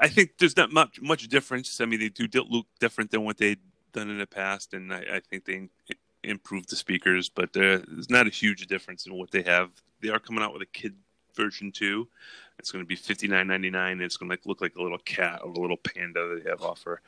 I 0.00 0.08
think 0.08 0.38
there's 0.38 0.56
not 0.56 0.72
much 0.72 1.00
much 1.00 1.28
difference. 1.28 1.80
I 1.80 1.86
mean, 1.86 2.00
they 2.00 2.08
do 2.08 2.28
look 2.48 2.66
different 2.80 3.10
than 3.10 3.24
what 3.24 3.38
they've 3.38 3.58
done 3.92 4.10
in 4.10 4.18
the 4.18 4.26
past, 4.26 4.74
and 4.74 4.92
I, 4.92 5.04
I 5.14 5.20
think 5.20 5.44
they 5.44 5.68
improved 6.22 6.70
the 6.70 6.76
speakers, 6.76 7.28
but 7.28 7.52
there's 7.52 8.10
not 8.10 8.26
a 8.26 8.30
huge 8.30 8.66
difference 8.66 9.06
in 9.06 9.14
what 9.14 9.30
they 9.30 9.42
have. 9.42 9.70
They 10.00 10.10
are 10.10 10.18
coming 10.18 10.42
out 10.42 10.52
with 10.52 10.62
a 10.62 10.66
kid 10.66 10.94
version 11.34 11.72
too. 11.72 12.08
It's 12.58 12.70
going 12.70 12.84
to 12.84 12.88
be 12.88 12.96
fifty 12.96 13.26
nine 13.26 13.48
ninety 13.48 13.70
nine. 13.70 14.00
It's 14.00 14.16
going 14.16 14.30
to 14.30 14.38
look 14.44 14.60
like 14.60 14.76
a 14.76 14.82
little 14.82 14.98
cat 14.98 15.40
or 15.42 15.50
a 15.50 15.58
little 15.58 15.76
panda 15.76 16.28
that 16.28 16.44
they 16.44 16.50
have 16.50 16.62
offer. 16.62 17.00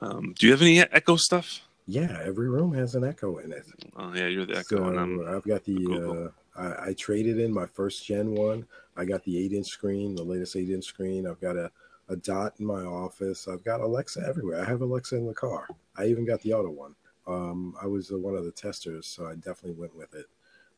Um, 0.00 0.34
do 0.38 0.46
you 0.46 0.52
have 0.52 0.62
any 0.62 0.80
Echo 0.80 1.16
stuff? 1.16 1.60
Yeah, 1.86 2.18
every 2.24 2.48
room 2.48 2.72
has 2.74 2.94
an 2.94 3.04
Echo 3.04 3.38
in 3.38 3.52
it. 3.52 3.66
Oh 3.96 4.12
yeah, 4.14 4.26
you're 4.26 4.46
the 4.46 4.58
Echo, 4.58 4.76
So 4.76 4.84
and 4.88 4.98
I'm 4.98 5.28
I've 5.28 5.44
got 5.44 5.64
the. 5.64 6.30
Uh, 6.56 6.60
I, 6.60 6.88
I 6.88 6.92
traded 6.94 7.38
in 7.38 7.52
my 7.52 7.66
first 7.66 8.04
gen 8.04 8.34
one. 8.34 8.66
I 8.96 9.04
got 9.04 9.24
the 9.24 9.38
eight 9.38 9.52
inch 9.52 9.68
screen, 9.68 10.14
the 10.14 10.22
latest 10.22 10.56
eight 10.56 10.70
inch 10.70 10.84
screen. 10.84 11.26
I've 11.26 11.40
got 11.40 11.56
a, 11.56 11.70
a 12.08 12.16
dot 12.16 12.54
in 12.58 12.66
my 12.66 12.82
office. 12.82 13.48
I've 13.48 13.64
got 13.64 13.80
Alexa 13.80 14.22
everywhere. 14.26 14.60
I 14.60 14.64
have 14.64 14.82
Alexa 14.82 15.16
in 15.16 15.26
the 15.26 15.34
car. 15.34 15.66
I 15.96 16.06
even 16.06 16.24
got 16.26 16.40
the 16.42 16.52
auto 16.52 16.70
one. 16.70 16.94
Um, 17.26 17.74
I 17.80 17.86
was 17.86 18.12
uh, 18.12 18.18
one 18.18 18.34
of 18.36 18.44
the 18.44 18.50
testers, 18.52 19.06
so 19.06 19.26
I 19.26 19.34
definitely 19.34 19.72
went 19.80 19.96
with 19.96 20.14
it. 20.14 20.26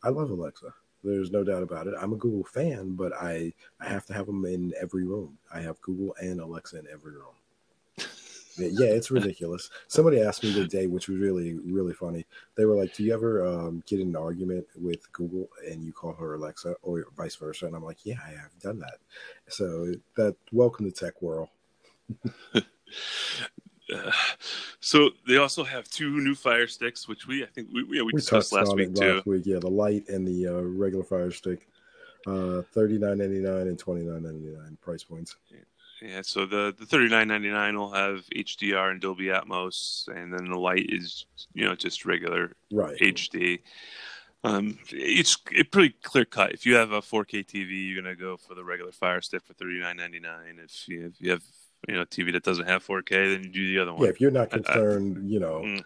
I 0.03 0.11
love 0.11 0.31
Alexa. 0.31 0.73
There's 1.03 1.31
no 1.31 1.45
doubt 1.45 1.63
about 1.63 1.87
it. 1.87 1.95
I'm 2.01 2.13
a 2.13 2.17
Google 2.17 2.45
fan, 2.45 2.93
but 2.95 3.13
I 3.13 3.53
I 3.81 3.89
have 3.89 4.07
to 4.07 4.15
have 4.15 4.27
them 4.27 4.45
in 4.47 4.73
every 4.81 5.05
room. 5.05 5.39
I 5.53 5.61
have 5.61 5.81
Google 5.83 6.15
and 6.21 6.41
Alexa 6.41 6.79
in 6.79 6.87
every 6.91 7.13
room. 7.13 7.35
Yeah, 8.57 8.87
it's 8.87 9.11
ridiculous. 9.11 9.71
Somebody 9.89 10.21
asked 10.21 10.43
me 10.45 10.53
the 10.53 10.67
day, 10.67 10.87
which 10.87 11.09
was 11.09 11.19
really, 11.19 11.55
really 11.55 11.93
funny. 11.93 12.25
They 12.55 12.65
were 12.65 12.77
like, 12.77 12.95
"Do 12.95 13.03
you 13.03 13.13
ever 13.13 13.45
um, 13.45 13.83
get 13.87 14.01
in 14.01 14.09
an 14.09 14.17
argument 14.17 14.67
with 14.77 15.11
Google 15.13 15.49
and 15.69 15.83
you 15.83 15.93
call 15.93 16.13
her 16.15 16.35
Alexa, 16.35 16.77
or 16.83 17.07
vice 17.17 17.37
versa?" 17.37 17.67
And 17.67 17.75
I'm 17.75 17.85
like, 17.85 18.05
"Yeah, 18.05 18.19
I 18.25 18.31
have 18.31 18.57
done 18.61 18.79
that." 18.81 18.99
So 19.49 19.93
that 20.17 20.37
welcome 20.53 20.91
to 20.91 20.93
tech 20.93 21.21
world. 21.21 21.49
Uh, 22.55 22.61
so 24.81 25.11
they 25.27 25.37
also 25.37 25.65
have 25.65 25.89
two 25.89 26.21
new 26.21 26.35
Fire 26.35 26.67
Sticks, 26.67 27.09
which 27.09 27.27
we 27.27 27.43
I 27.43 27.47
think 27.47 27.69
we 27.73 27.81
yeah, 27.91 28.03
we, 28.03 28.05
We 28.05 28.13
discussed 28.13 28.53
last 28.53 28.75
week 28.75 28.95
too. 28.95 29.17
last 29.17 29.27
week. 29.27 29.43
Yeah, 29.47 29.59
the 29.59 29.71
light 29.71 30.09
and 30.09 30.27
the 30.27 30.47
uh, 30.49 30.61
regular 30.61 31.05
Fire 31.05 31.31
Stick, 31.31 31.69
uh, 32.27 32.63
thirty 32.73 32.99
nine 32.99 33.19
ninety 33.19 33.41
nine 33.41 33.67
and 33.69 33.79
twenty 33.79 34.03
nine 34.03 34.23
ninety 34.23 34.55
nine 34.57 34.79
price 34.81 35.03
points. 35.03 35.37
Yeah, 36.05 36.21
so 36.21 36.45
the 36.45 36.75
the 36.79 36.85
thirty 36.85 37.09
nine 37.09 37.29
ninety 37.29 37.49
nine 37.49 37.79
will 37.79 37.91
have 37.91 38.27
HDR 38.37 38.91
and 38.91 39.01
Dolby 39.01 39.27
Atmos, 39.27 40.07
and 40.09 40.33
then 40.33 40.51
the 40.51 40.59
light 40.59 40.87
is 40.91 41.25
you 41.55 41.65
know 41.65 41.75
just 41.75 42.05
regular 42.05 42.57
Right. 42.71 42.99
HD. 43.01 43.61
Um, 44.43 44.79
it's 44.91 45.39
it 45.51 45.73
pretty 45.73 45.95
clear 46.03 46.27
cut. 46.27 46.53
If 46.53 46.67
you 46.67 46.75
have 46.75 46.93
a 46.93 47.01
4K 47.01 47.47
TV, 47.47 47.89
you're 47.89 48.03
gonna 48.03 48.15
go 48.15 48.37
for 48.37 48.55
the 48.55 48.63
regular 48.63 48.93
Fire 48.93 49.23
Stick 49.23 49.43
for 49.47 49.55
thirty 49.55 49.81
nine 49.81 49.97
ninety 49.97 50.21
nine. 50.21 50.61
If 50.63 50.87
you 50.87 51.07
if 51.07 51.21
you 51.21 51.31
have 51.31 51.43
you 51.89 51.95
know 51.95 52.05
TV 52.05 52.33
that 52.35 52.43
doesn't 52.43 52.67
have 52.67 52.87
4K, 52.87 53.09
then 53.33 53.45
you 53.45 53.51
do 53.51 53.75
the 53.75 53.81
other 53.81 53.95
one. 53.95 54.03
Yeah, 54.03 54.11
if 54.11 54.21
you're 54.21 54.31
not 54.31 54.51
concerned, 54.51 55.17
I, 55.17 55.21
I, 55.21 55.25
you 55.25 55.41
know, 55.41 55.63
mm. 55.63 55.85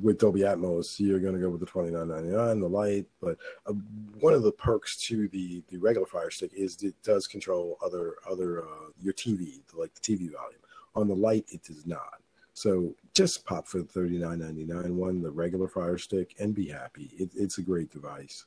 With 0.00 0.18
Dolby 0.18 0.40
Atmos, 0.40 0.98
you're 0.98 1.20
going 1.20 1.34
to 1.34 1.40
go 1.40 1.50
with 1.50 1.60
the 1.60 1.66
29.99, 1.66 2.60
the 2.60 2.68
light. 2.68 3.06
But 3.20 3.38
uh, 3.66 3.72
one 4.20 4.34
of 4.34 4.42
the 4.42 4.52
perks 4.52 4.96
to 5.08 5.28
the 5.28 5.62
the 5.68 5.78
regular 5.78 6.06
Fire 6.06 6.30
Stick 6.30 6.52
is 6.54 6.82
it 6.82 6.94
does 7.02 7.26
control 7.26 7.78
other 7.84 8.16
other 8.28 8.64
uh, 8.64 8.90
your 9.00 9.12
TV, 9.12 9.60
like 9.74 9.94
the 9.94 10.00
TV 10.00 10.32
volume. 10.32 10.60
On 10.94 11.06
the 11.06 11.14
light, 11.14 11.44
it 11.48 11.62
does 11.62 11.86
not. 11.86 12.20
So 12.54 12.94
just 13.14 13.44
pop 13.44 13.68
for 13.68 13.78
the 13.78 13.84
39.99 13.84 14.90
one, 14.90 15.22
the 15.22 15.30
regular 15.30 15.68
Fire 15.68 15.98
Stick, 15.98 16.34
and 16.40 16.54
be 16.54 16.68
happy. 16.68 17.10
It, 17.16 17.30
it's 17.36 17.58
a 17.58 17.62
great 17.62 17.90
device. 17.92 18.46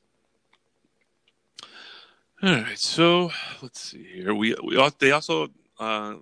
All 2.44 2.50
right, 2.50 2.78
so 2.78 3.32
let's 3.62 3.80
see 3.80 4.04
here. 4.04 4.34
We 4.34 4.56
we 4.63 4.89
they 5.00 5.12
also 5.12 5.50
uh, 5.80 6.15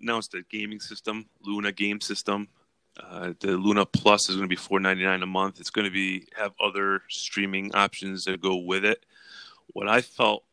announced 0.00 0.34
a 0.34 0.42
gaming 0.50 0.80
system, 0.80 1.26
Luna 1.44 1.72
game 1.72 2.00
system. 2.00 2.48
Uh, 2.98 3.32
the 3.40 3.56
Luna 3.56 3.86
Plus 3.86 4.28
is 4.28 4.36
going 4.36 4.48
to 4.48 4.48
be 4.48 4.56
four 4.56 4.80
ninety 4.80 5.04
nine 5.04 5.22
a 5.22 5.26
month. 5.26 5.60
It's 5.60 5.70
going 5.70 5.84
to 5.84 5.90
be 5.90 6.26
have 6.36 6.52
other 6.60 7.02
streaming 7.08 7.74
options 7.74 8.24
that 8.24 8.40
go 8.40 8.56
with 8.56 8.84
it. 8.84 9.04
What 9.68 9.88
I 9.88 10.00
felt 10.00 10.44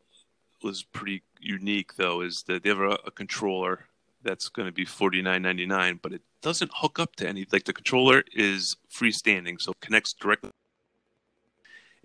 was 0.63 0.83
pretty 0.83 1.23
unique 1.39 1.95
though 1.95 2.21
is 2.21 2.43
that 2.43 2.63
they 2.63 2.69
have 2.69 2.79
a, 2.79 2.97
a 3.05 3.11
controller 3.11 3.85
that's 4.23 4.49
going 4.49 4.67
to 4.67 4.71
be 4.71 4.85
forty 4.85 5.21
nine 5.21 5.41
ninety 5.41 5.65
nine, 5.65 5.99
but 6.01 6.13
it 6.13 6.21
doesn't 6.41 6.71
hook 6.75 6.99
up 6.99 7.15
to 7.17 7.27
any. 7.27 7.45
Like 7.51 7.65
the 7.65 7.73
controller 7.73 8.23
is 8.33 8.75
freestanding, 8.91 9.59
so 9.59 9.73
connects 9.81 10.13
directly 10.13 10.51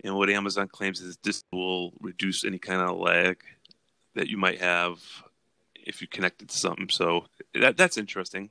and 0.03 0.15
what 0.15 0.29
Amazon 0.29 0.67
claims 0.67 1.01
is 1.01 1.17
this 1.23 1.43
will 1.51 1.93
reduce 2.01 2.43
any 2.43 2.59
kind 2.59 2.81
of 2.81 2.97
lag 2.97 3.37
that 4.15 4.27
you 4.27 4.37
might 4.37 4.59
have 4.59 4.99
if 5.75 6.01
you 6.01 6.07
connect 6.07 6.41
it 6.41 6.49
to 6.49 6.57
something. 6.57 6.89
So 6.89 7.25
that 7.53 7.77
that's 7.77 7.97
interesting. 7.97 8.49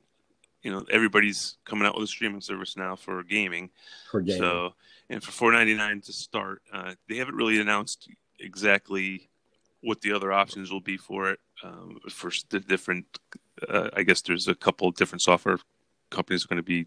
You 0.63 0.71
know, 0.71 0.85
everybody's 0.91 1.57
coming 1.65 1.87
out 1.87 1.95
with 1.95 2.05
a 2.05 2.07
streaming 2.07 2.41
service 2.41 2.77
now 2.77 2.97
for 2.97 3.23
gaming. 3.23 3.71
For 4.11 4.21
gaming. 4.21 4.41
So, 4.41 4.75
and 5.11 5.23
for 5.23 5.33
four 5.33 5.53
ninety 5.53 5.75
nine 5.75 6.01
to 6.03 6.13
start, 6.13 6.63
uh, 6.73 6.95
they 7.09 7.17
haven't 7.17 7.35
really 7.35 7.61
announced 7.61 8.09
exactly 8.39 9.29
what 9.83 10.01
the 10.01 10.13
other 10.13 10.33
options 10.33 10.71
will 10.71 10.81
be 10.81 10.97
for 10.97 11.31
it. 11.31 11.41
Um, 11.65 11.99
for 12.09 12.31
the 12.51 12.61
different, 12.61 13.07
uh, 13.69 13.91
I 13.93 14.03
guess 14.03 14.23
there's 14.23 14.49
a 14.49 14.55
couple 14.55 14.89
of 14.89 14.95
different 14.95 15.23
software 15.23 15.59
companies 16.11 16.45
going 16.45 16.59
to 16.59 16.63
be 16.63 16.87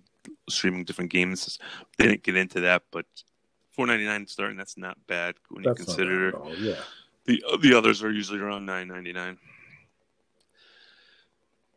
streaming 0.49 0.83
different 0.85 1.11
games. 1.11 1.59
They 1.97 2.07
didn't 2.07 2.23
get 2.23 2.35
into 2.35 2.61
that, 2.61 2.83
but 2.91 3.05
four 3.71 3.87
ninety 3.87 4.05
nine 4.05 4.27
starting. 4.27 4.57
That's 4.57 4.77
not 4.77 4.97
bad 5.07 5.35
when 5.49 5.63
that's 5.63 5.79
you 5.79 5.85
consider. 5.85 6.33
Yeah. 6.57 6.75
The 7.25 7.43
the 7.61 7.73
others 7.73 8.03
are 8.03 8.11
usually 8.11 8.39
around 8.39 8.65
nine 8.65 8.87
ninety 8.87 9.11
nine. 9.11 9.37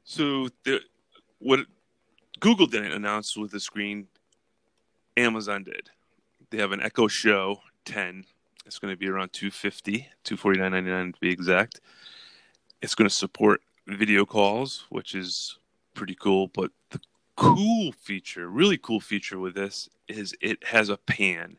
So 0.04 0.48
the 0.64 0.80
what 1.38 1.60
Google 2.40 2.66
didn't 2.66 2.92
announce 2.92 3.36
with 3.36 3.50
the 3.50 3.60
screen, 3.60 4.08
Amazon 5.16 5.64
did. 5.64 5.90
They 6.50 6.58
have 6.58 6.72
an 6.72 6.80
Echo 6.80 7.08
Show 7.08 7.60
10. 7.84 8.24
It's 8.66 8.78
going 8.78 8.92
to 8.92 8.98
be 8.98 9.08
around 9.08 9.32
250, 9.32 10.08
249.99 10.24 11.14
to 11.14 11.20
be 11.20 11.30
exact. 11.30 11.80
It's 12.82 12.94
going 12.94 13.08
to 13.08 13.14
support 13.14 13.62
video 13.86 14.24
calls, 14.24 14.84
which 14.90 15.14
is 15.14 15.58
pretty 15.94 16.14
cool. 16.14 16.48
But 16.48 16.70
the 16.90 17.00
cool 17.36 17.92
feature, 17.92 18.48
really 18.48 18.78
cool 18.78 19.00
feature 19.00 19.38
with 19.38 19.54
this 19.54 19.88
is 20.06 20.34
it 20.40 20.64
has 20.64 20.88
a 20.88 20.96
pan. 20.96 21.58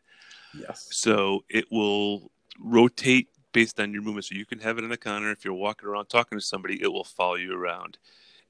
Yes. 0.54 0.88
So 0.90 1.44
it 1.48 1.70
will 1.70 2.30
rotate 2.58 3.28
based 3.52 3.80
on 3.80 3.92
your 3.92 4.02
movement. 4.02 4.26
So 4.26 4.34
you 4.34 4.46
can 4.46 4.60
have 4.60 4.78
it 4.78 4.84
in 4.84 4.90
the 4.90 4.96
counter. 4.96 5.30
If 5.30 5.44
you're 5.44 5.54
walking 5.54 5.88
around 5.88 6.06
talking 6.06 6.38
to 6.38 6.44
somebody, 6.44 6.80
it 6.82 6.92
will 6.92 7.04
follow 7.04 7.34
you 7.34 7.54
around. 7.54 7.98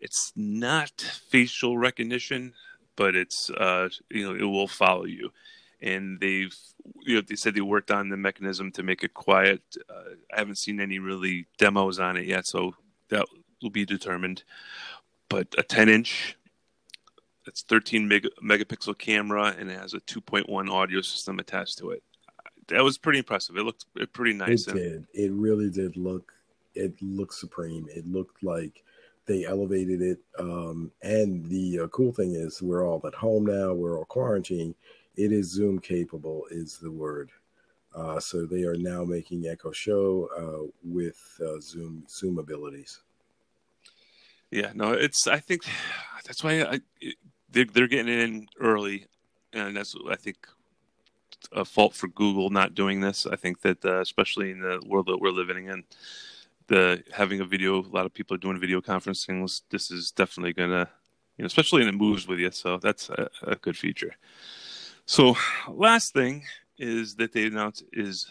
It's 0.00 0.32
not 0.34 0.90
facial 1.28 1.78
recognition, 1.78 2.54
but 2.96 3.14
it's 3.14 3.50
uh, 3.50 3.88
you 4.10 4.26
know 4.26 4.34
it 4.34 4.48
will 4.48 4.68
follow 4.68 5.04
you. 5.04 5.30
And 5.82 6.20
they've 6.20 6.54
you 7.02 7.16
know 7.16 7.22
they 7.22 7.36
said 7.36 7.54
they 7.54 7.60
worked 7.60 7.90
on 7.90 8.08
the 8.08 8.16
mechanism 8.16 8.72
to 8.72 8.82
make 8.82 9.04
it 9.04 9.14
quiet. 9.14 9.62
Uh, 9.88 10.14
I 10.34 10.38
haven't 10.38 10.58
seen 10.58 10.80
any 10.80 10.98
really 10.98 11.46
demos 11.58 11.98
on 11.98 12.16
it 12.16 12.26
yet, 12.26 12.46
so 12.46 12.74
that 13.08 13.26
will 13.62 13.70
be 13.70 13.84
determined. 13.84 14.42
But 15.28 15.54
a 15.56 15.62
10 15.62 15.88
inch 15.88 16.36
it's 17.46 17.62
13 17.62 18.06
mega, 18.06 18.28
megapixel 18.42 18.96
camera 18.98 19.54
and 19.58 19.70
it 19.70 19.78
has 19.78 19.94
a 19.94 20.00
2.1 20.00 20.70
audio 20.70 21.00
system 21.00 21.38
attached 21.38 21.78
to 21.78 21.90
it. 21.90 22.02
That 22.68 22.84
was 22.84 22.98
pretty 22.98 23.18
impressive. 23.18 23.56
It 23.56 23.64
looked 23.64 23.86
pretty 24.12 24.34
nice. 24.34 24.68
It 24.68 24.74
did. 24.74 25.06
It 25.12 25.32
really 25.32 25.70
did 25.70 25.96
look. 25.96 26.32
It 26.74 26.94
looked 27.02 27.34
supreme. 27.34 27.88
It 27.90 28.06
looked 28.06 28.44
like 28.44 28.84
they 29.30 29.44
elevated 29.44 30.02
it. 30.02 30.18
Um, 30.40 30.90
and 31.02 31.46
the 31.46 31.80
uh, 31.80 31.88
cool 31.88 32.12
thing 32.12 32.34
is, 32.34 32.60
we're 32.60 32.84
all 32.84 33.00
at 33.06 33.14
home 33.14 33.46
now. 33.46 33.72
We're 33.72 33.96
all 33.96 34.04
quarantined. 34.04 34.74
It 35.16 35.30
is 35.32 35.52
Zoom 35.52 35.78
capable. 35.78 36.46
Is 36.50 36.78
the 36.78 36.90
word. 36.90 37.30
Uh, 37.94 38.18
so 38.18 38.44
they 38.44 38.62
are 38.64 38.76
now 38.76 39.04
making 39.04 39.46
Echo 39.46 39.70
Show 39.70 40.28
uh, 40.36 40.68
with 40.82 41.18
uh, 41.40 41.60
Zoom 41.60 42.04
Zoom 42.08 42.38
abilities. 42.38 43.02
Yeah, 44.50 44.72
no, 44.74 44.92
it's. 44.92 45.28
I 45.28 45.38
think 45.38 45.62
that's 46.24 46.42
why 46.42 46.62
I, 46.62 46.80
they're, 47.50 47.66
they're 47.66 47.86
getting 47.86 48.12
in 48.12 48.48
early, 48.58 49.06
and 49.52 49.76
that's 49.76 49.94
I 50.10 50.16
think 50.16 50.38
a 51.52 51.64
fault 51.64 51.94
for 51.94 52.08
Google 52.08 52.50
not 52.50 52.74
doing 52.74 53.00
this. 53.00 53.26
I 53.26 53.36
think 53.36 53.60
that 53.60 53.84
uh, 53.84 54.00
especially 54.00 54.50
in 54.50 54.60
the 54.60 54.82
world 54.86 55.06
that 55.06 55.20
we're 55.20 55.30
living 55.30 55.66
in, 55.66 55.84
the 56.70 57.02
having 57.12 57.40
a 57.40 57.44
video, 57.44 57.80
a 57.80 57.92
lot 57.92 58.06
of 58.06 58.14
people 58.14 58.34
are 58.34 58.38
doing 58.38 58.58
video 58.58 58.80
conferencing. 58.80 59.60
This 59.70 59.90
is 59.90 60.10
definitely 60.10 60.54
gonna, 60.54 60.88
you 61.36 61.42
know, 61.42 61.46
especially 61.46 61.82
and 61.82 61.90
it 61.90 61.98
moves 61.98 62.26
with 62.26 62.38
you. 62.38 62.50
So 62.50 62.78
that's 62.78 63.10
a, 63.10 63.28
a 63.42 63.56
good 63.56 63.76
feature. 63.76 64.14
So 65.04 65.36
last 65.68 66.14
thing 66.14 66.44
is 66.78 67.16
that 67.16 67.32
they 67.32 67.44
announced 67.44 67.84
is 67.92 68.30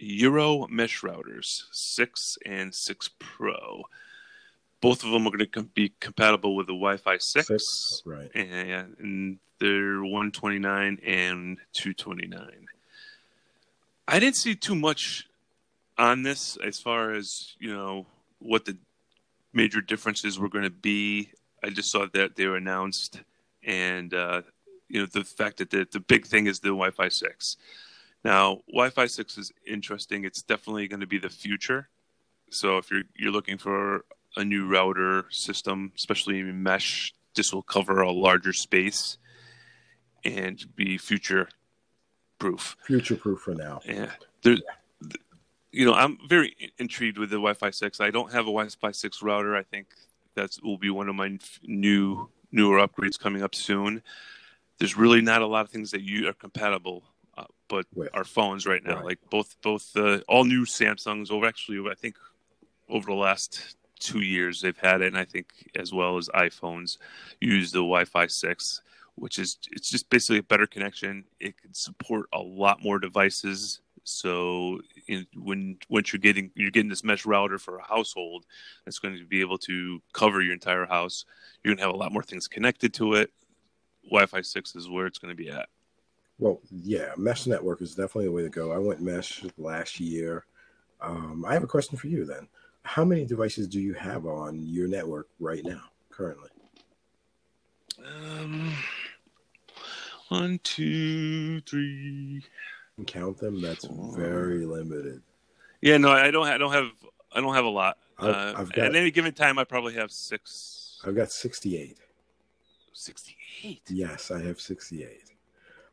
eero 0.00 0.70
mesh 0.70 1.02
routers, 1.02 1.64
six 1.72 2.38
and 2.46 2.74
six 2.74 3.10
Pro 3.18 3.84
both 4.84 5.02
of 5.02 5.12
them 5.12 5.26
are 5.26 5.30
going 5.30 5.48
to 5.50 5.62
be 5.62 5.94
compatible 5.98 6.54
with 6.54 6.66
the 6.66 6.74
Wi-Fi 6.74 7.16
six, 7.16 7.46
six 7.46 8.02
right? 8.04 8.30
And, 8.34 8.94
and 8.98 9.38
they're 9.58 10.02
129 10.02 10.98
and 11.02 11.56
229. 11.72 12.66
I 14.06 14.18
didn't 14.18 14.36
see 14.36 14.54
too 14.54 14.74
much 14.74 15.26
on 15.96 16.22
this 16.22 16.56
as 16.64 16.80
far 16.80 17.12
as 17.12 17.54
you 17.58 17.74
know 17.74 18.06
what 18.38 18.64
the 18.64 18.76
major 19.52 19.80
differences 19.80 20.38
were 20.38 20.48
going 20.48 20.64
to 20.64 20.70
be. 20.70 21.30
I 21.62 21.70
just 21.70 21.90
saw 21.90 22.06
that 22.12 22.36
they 22.36 22.46
were 22.46 22.56
announced, 22.56 23.22
and 23.62 24.12
uh, 24.12 24.42
you 24.88 25.00
know 25.00 25.06
the 25.06 25.24
fact 25.24 25.58
that 25.58 25.70
the, 25.70 25.86
the 25.90 26.00
big 26.00 26.26
thing 26.26 26.46
is 26.46 26.60
the 26.60 26.68
Wi-Fi 26.68 27.08
six. 27.08 27.56
Now, 28.24 28.60
Wi-Fi 28.68 29.06
six 29.06 29.36
is 29.38 29.52
interesting. 29.66 30.24
It's 30.24 30.42
definitely 30.42 30.88
going 30.88 31.00
to 31.00 31.06
be 31.06 31.18
the 31.18 31.28
future. 31.28 31.88
So 32.50 32.78
if 32.78 32.90
you're 32.90 33.02
you're 33.16 33.32
looking 33.32 33.58
for 33.58 34.04
a 34.36 34.44
new 34.44 34.66
router 34.66 35.26
system, 35.30 35.92
especially 35.96 36.42
mesh. 36.42 37.14
This 37.34 37.52
will 37.52 37.62
cover 37.62 38.00
a 38.00 38.12
larger 38.12 38.52
space 38.52 39.18
and 40.24 40.64
be 40.76 40.98
future 40.98 41.48
proof. 42.38 42.76
Future 42.84 43.16
proof 43.16 43.40
for 43.40 43.54
now. 43.54 43.80
Yeah. 43.84 44.10
There, 44.42 44.56
you 45.74 45.84
know, 45.84 45.94
I'm 45.94 46.18
very 46.28 46.54
intrigued 46.78 47.18
with 47.18 47.30
the 47.30 47.36
Wi-Fi 47.36 47.70
six. 47.70 48.00
I 48.00 48.10
don't 48.10 48.32
have 48.32 48.44
a 48.44 48.52
Wi-Fi 48.52 48.92
six 48.92 49.22
router. 49.22 49.56
I 49.56 49.64
think 49.64 49.88
that 50.34 50.56
will 50.62 50.78
be 50.78 50.90
one 50.90 51.08
of 51.08 51.14
my 51.16 51.38
new 51.62 52.28
newer 52.52 52.86
upgrades 52.86 53.18
coming 53.18 53.42
up 53.42 53.54
soon. 53.54 54.02
There's 54.78 54.96
really 54.96 55.20
not 55.20 55.42
a 55.42 55.46
lot 55.46 55.64
of 55.64 55.70
things 55.70 55.90
that 55.90 56.02
you 56.02 56.28
are 56.28 56.32
compatible, 56.32 57.02
uh, 57.36 57.44
but 57.68 57.86
with. 57.94 58.08
our 58.14 58.24
phones 58.24 58.66
right 58.66 58.84
now, 58.84 58.96
right. 58.96 59.04
like 59.04 59.18
both 59.30 59.56
both 59.62 59.90
uh, 59.96 60.20
all 60.28 60.44
new 60.44 60.64
Samsungs. 60.64 61.30
Over 61.30 61.46
actually, 61.46 61.78
I 61.90 61.94
think 61.94 62.16
over 62.88 63.06
the 63.06 63.14
last 63.14 63.76
two 63.98 64.20
years 64.20 64.60
they've 64.60 64.78
had 64.78 65.00
it, 65.00 65.08
and 65.08 65.18
I 65.18 65.24
think 65.24 65.48
as 65.74 65.92
well 65.92 66.16
as 66.16 66.28
iPhones 66.28 66.98
use 67.40 67.72
the 67.72 67.78
Wi-Fi 67.78 68.28
six, 68.28 68.80
which 69.16 69.38
is 69.38 69.58
it's 69.72 69.90
just 69.90 70.08
basically 70.08 70.38
a 70.38 70.42
better 70.44 70.66
connection. 70.66 71.24
It 71.40 71.60
can 71.60 71.74
support 71.74 72.26
a 72.32 72.40
lot 72.40 72.82
more 72.82 72.98
devices. 72.98 73.80
So 74.04 74.80
in, 75.08 75.26
when 75.34 75.78
once 75.88 76.12
you're 76.12 76.20
getting 76.20 76.50
you're 76.54 76.70
getting 76.70 76.90
this 76.90 77.04
mesh 77.04 77.26
router 77.26 77.58
for 77.58 77.78
a 77.78 77.82
household, 77.82 78.44
that's 78.84 78.98
going 78.98 79.18
to 79.18 79.24
be 79.24 79.40
able 79.40 79.58
to 79.58 80.00
cover 80.12 80.40
your 80.40 80.52
entire 80.52 80.86
house. 80.86 81.24
You're 81.62 81.74
going 81.74 81.78
to 81.78 81.84
have 81.84 81.94
a 81.94 81.98
lot 81.98 82.12
more 82.12 82.22
things 82.22 82.46
connected 82.46 82.94
to 82.94 83.14
it. 83.14 83.30
Wi-Fi 84.04 84.42
six 84.42 84.76
is 84.76 84.88
where 84.88 85.06
it's 85.06 85.18
going 85.18 85.34
to 85.34 85.42
be 85.42 85.50
at. 85.50 85.68
Well, 86.38 86.60
yeah, 86.70 87.12
mesh 87.16 87.46
network 87.46 87.80
is 87.80 87.94
definitely 87.94 88.26
the 88.26 88.32
way 88.32 88.42
to 88.42 88.50
go. 88.50 88.72
I 88.72 88.78
went 88.78 89.00
mesh 89.00 89.44
last 89.56 89.98
year. 90.00 90.44
Um, 91.00 91.44
I 91.46 91.54
have 91.54 91.62
a 91.62 91.68
question 91.68 91.96
for 91.96 92.06
you 92.06 92.24
then 92.24 92.48
how 92.84 93.04
many 93.04 93.24
devices 93.24 93.66
do 93.66 93.80
you 93.80 93.94
have 93.94 94.26
on 94.26 94.60
your 94.66 94.86
network 94.86 95.28
right 95.40 95.64
now, 95.64 95.80
currently? 96.10 96.50
Um, 98.04 98.74
one, 100.28 100.60
two, 100.62 101.60
three. 101.62 102.44
Count 103.06 103.38
them. 103.38 103.60
That's 103.60 103.86
four. 103.86 104.16
very 104.16 104.64
limited. 104.64 105.20
Yeah, 105.80 105.96
no, 105.98 106.10
I 106.10 106.30
don't. 106.30 106.46
I 106.46 106.58
don't 106.58 106.72
have. 106.72 106.90
I 107.32 107.40
don't 107.40 107.54
have 107.54 107.64
a 107.64 107.70
lot. 107.70 107.98
Uh, 108.18 108.54
I've 108.56 108.72
got, 108.72 108.86
at 108.86 108.96
any 108.96 109.10
given 109.10 109.32
time, 109.32 109.58
I 109.58 109.64
probably 109.64 109.94
have 109.94 110.12
six. 110.12 111.00
I've 111.04 111.16
got 111.16 111.32
68. 111.32 111.98
68. 112.92 113.82
Yes, 113.88 114.30
I 114.30 114.40
have 114.42 114.60
68. 114.60 115.32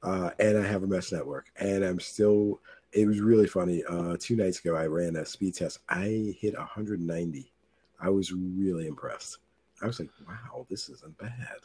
Uh, 0.04 0.30
and 0.40 0.58
I 0.58 0.66
have 0.66 0.84
a 0.84 0.88
mesh 0.88 1.12
network. 1.12 1.48
And 1.58 1.84
I'm 1.84 2.00
still, 2.00 2.60
it 2.92 3.08
was 3.08 3.20
really 3.20 3.48
funny. 3.48 3.84
Uh, 3.90 4.18
two 4.20 4.36
nights 4.36 4.60
ago, 4.60 4.76
I 4.76 4.86
ran 4.86 5.16
a 5.16 5.26
speed 5.26 5.56
test. 5.56 5.80
I 5.90 6.36
hit 6.40 6.56
190. 6.56 7.52
I 8.00 8.10
was 8.10 8.32
really 8.32 8.88
impressed. 8.88 9.40
I 9.82 9.88
was 9.88 10.00
like, 10.00 10.10
wow, 10.28 10.66
this 10.70 10.90
isn't 10.90 11.18
bad. 11.18 11.58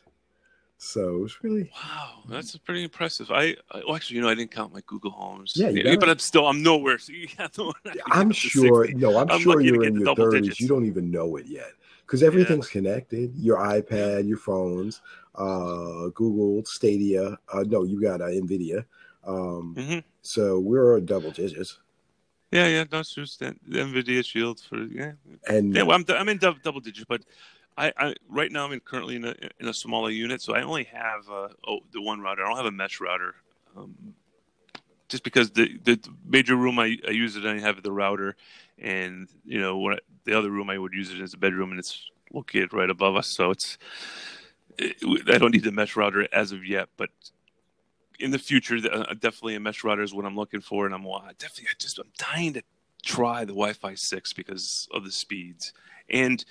So 0.79 1.17
it 1.17 1.21
was 1.21 1.43
really 1.43 1.71
wow. 1.75 2.23
That's 2.29 2.57
pretty 2.59 2.85
impressive. 2.85 3.31
I, 3.31 3.57
I 3.71 3.83
well, 3.87 3.97
actually, 3.97 4.17
you 4.17 4.23
know, 4.23 4.29
I 4.29 4.35
didn't 4.35 4.51
count 4.51 4.75
my 4.75 4.83
Google 4.87 5.11
Homes. 5.11 5.55
Yeah, 5.57 5.71
yeah 5.71 5.97
but 5.97 6.09
I'm 6.09 6.19
still 6.19 6.47
I'm 6.47 6.62
nowhere. 6.62 6.99
So 6.99 7.12
you 7.12 7.29
have 7.39 7.57
no, 7.57 7.73
I'm 8.11 8.31
sure. 8.31 8.87
No, 8.93 9.19
I'm, 9.19 9.31
I'm 9.31 9.41
sure 9.41 9.61
you're 9.61 9.85
in 9.85 10.01
your 10.01 10.15
30s. 10.15 10.33
Digits. 10.33 10.61
You 10.61 10.69
don't 10.69 10.85
even 10.85 11.11
know 11.11 11.37
it 11.37 11.47
yet 11.47 11.73
because 12.05 12.23
everything's 12.23 12.69
yeah. 12.69 12.73
connected. 12.73 13.35
Your 13.37 13.59
iPad, 13.59 14.29
your 14.29 14.37
phones, 14.39 15.01
uh, 15.35 16.09
Google 16.15 16.62
Stadia. 16.67 17.39
Uh, 17.53 17.65
no, 17.67 17.85
you 17.85 18.01
got 18.01 18.21
uh, 18.21 18.27
Nvidia. 18.27 18.85
Um, 19.27 19.75
mm-hmm. 19.77 19.99
So 20.23 20.59
we're 20.59 21.01
double 21.01 21.31
digits. 21.31 21.79
Yeah, 22.53 22.69
yeah, 22.69 22.85
that's 22.89 23.12
just 23.15 23.41
the 23.41 23.57
Nvidia 23.69 24.25
Shield 24.25 24.61
for 24.61 24.85
yeah. 24.85 25.12
And 25.49 25.75
yeah, 25.75 25.83
well, 25.83 25.97
I'm 25.97 26.05
I'm 26.17 26.29
in 26.29 26.39
double, 26.39 26.59
double 26.62 26.81
digits, 26.81 27.07
but 27.09 27.23
I, 27.77 27.93
I 27.97 28.15
right 28.29 28.51
now 28.51 28.65
I'm 28.65 28.73
in 28.73 28.81
currently 28.81 29.17
in 29.17 29.25
a 29.25 29.35
in 29.61 29.69
a 29.69 29.75
smaller 29.75 30.11
unit, 30.11 30.41
so 30.41 30.55
I 30.55 30.62
only 30.62 30.85
have 30.85 31.29
uh, 31.31 31.49
oh 31.67 31.81
the 31.93 32.01
one 32.01 32.21
router. 32.21 32.45
I 32.45 32.49
don't 32.49 32.57
have 32.57 32.67
a 32.67 32.71
mesh 32.71 33.01
router, 33.01 33.35
um, 33.77 34.15
just 35.09 35.23
because 35.23 35.51
the 35.51 35.79
the 35.85 35.99
major 36.25 36.57
room 36.57 36.79
I, 36.79 36.99
I 37.07 37.11
use 37.11 37.37
it 37.37 37.45
I 37.45 37.59
have 37.59 37.83
the 37.83 37.93
router, 37.93 38.37
and 38.79 39.29
you 39.45 39.61
know 39.61 39.93
I, 39.93 39.99
the 40.25 40.37
other 40.37 40.51
room 40.51 40.71
I 40.71 40.79
would 40.79 40.95
use 40.95 41.12
it 41.12 41.21
as 41.21 41.35
a 41.35 41.39
bedroom, 41.39 41.71
and 41.71 41.79
it's 41.79 42.11
located 42.33 42.73
right 42.73 42.91
above 42.91 43.17
us, 43.17 43.27
so 43.27 43.51
it's 43.51 43.77
it, 44.79 44.97
I 45.29 45.39
don't 45.39 45.53
need 45.53 45.65
the 45.65 45.73
mesh 45.73 45.97
router 45.97 46.29
as 46.33 46.53
of 46.53 46.65
yet, 46.65 46.89
but 46.97 47.11
in 48.19 48.31
the 48.31 48.39
future, 48.39 48.79
uh, 48.91 49.12
definitely 49.15 49.55
a 49.55 49.61
mesh 49.61 49.85
router 49.85 50.03
is 50.03 50.15
what 50.15 50.25
I'm 50.25 50.37
looking 50.37 50.62
for, 50.62 50.87
and 50.87 50.95
I'm 50.95 51.07
uh, 51.07 51.21
definitely 51.39 51.69
I 51.71 51.75
just 51.79 51.99
I'm 51.99 52.11
dying 52.19 52.55
to 52.55 52.62
try 53.05 53.41
the 53.41 53.53
Wi-Fi 53.53 53.95
six 53.95 54.33
because 54.33 54.89
of 54.93 55.05
the 55.05 55.12
speeds 55.12 55.73
and 56.09 56.45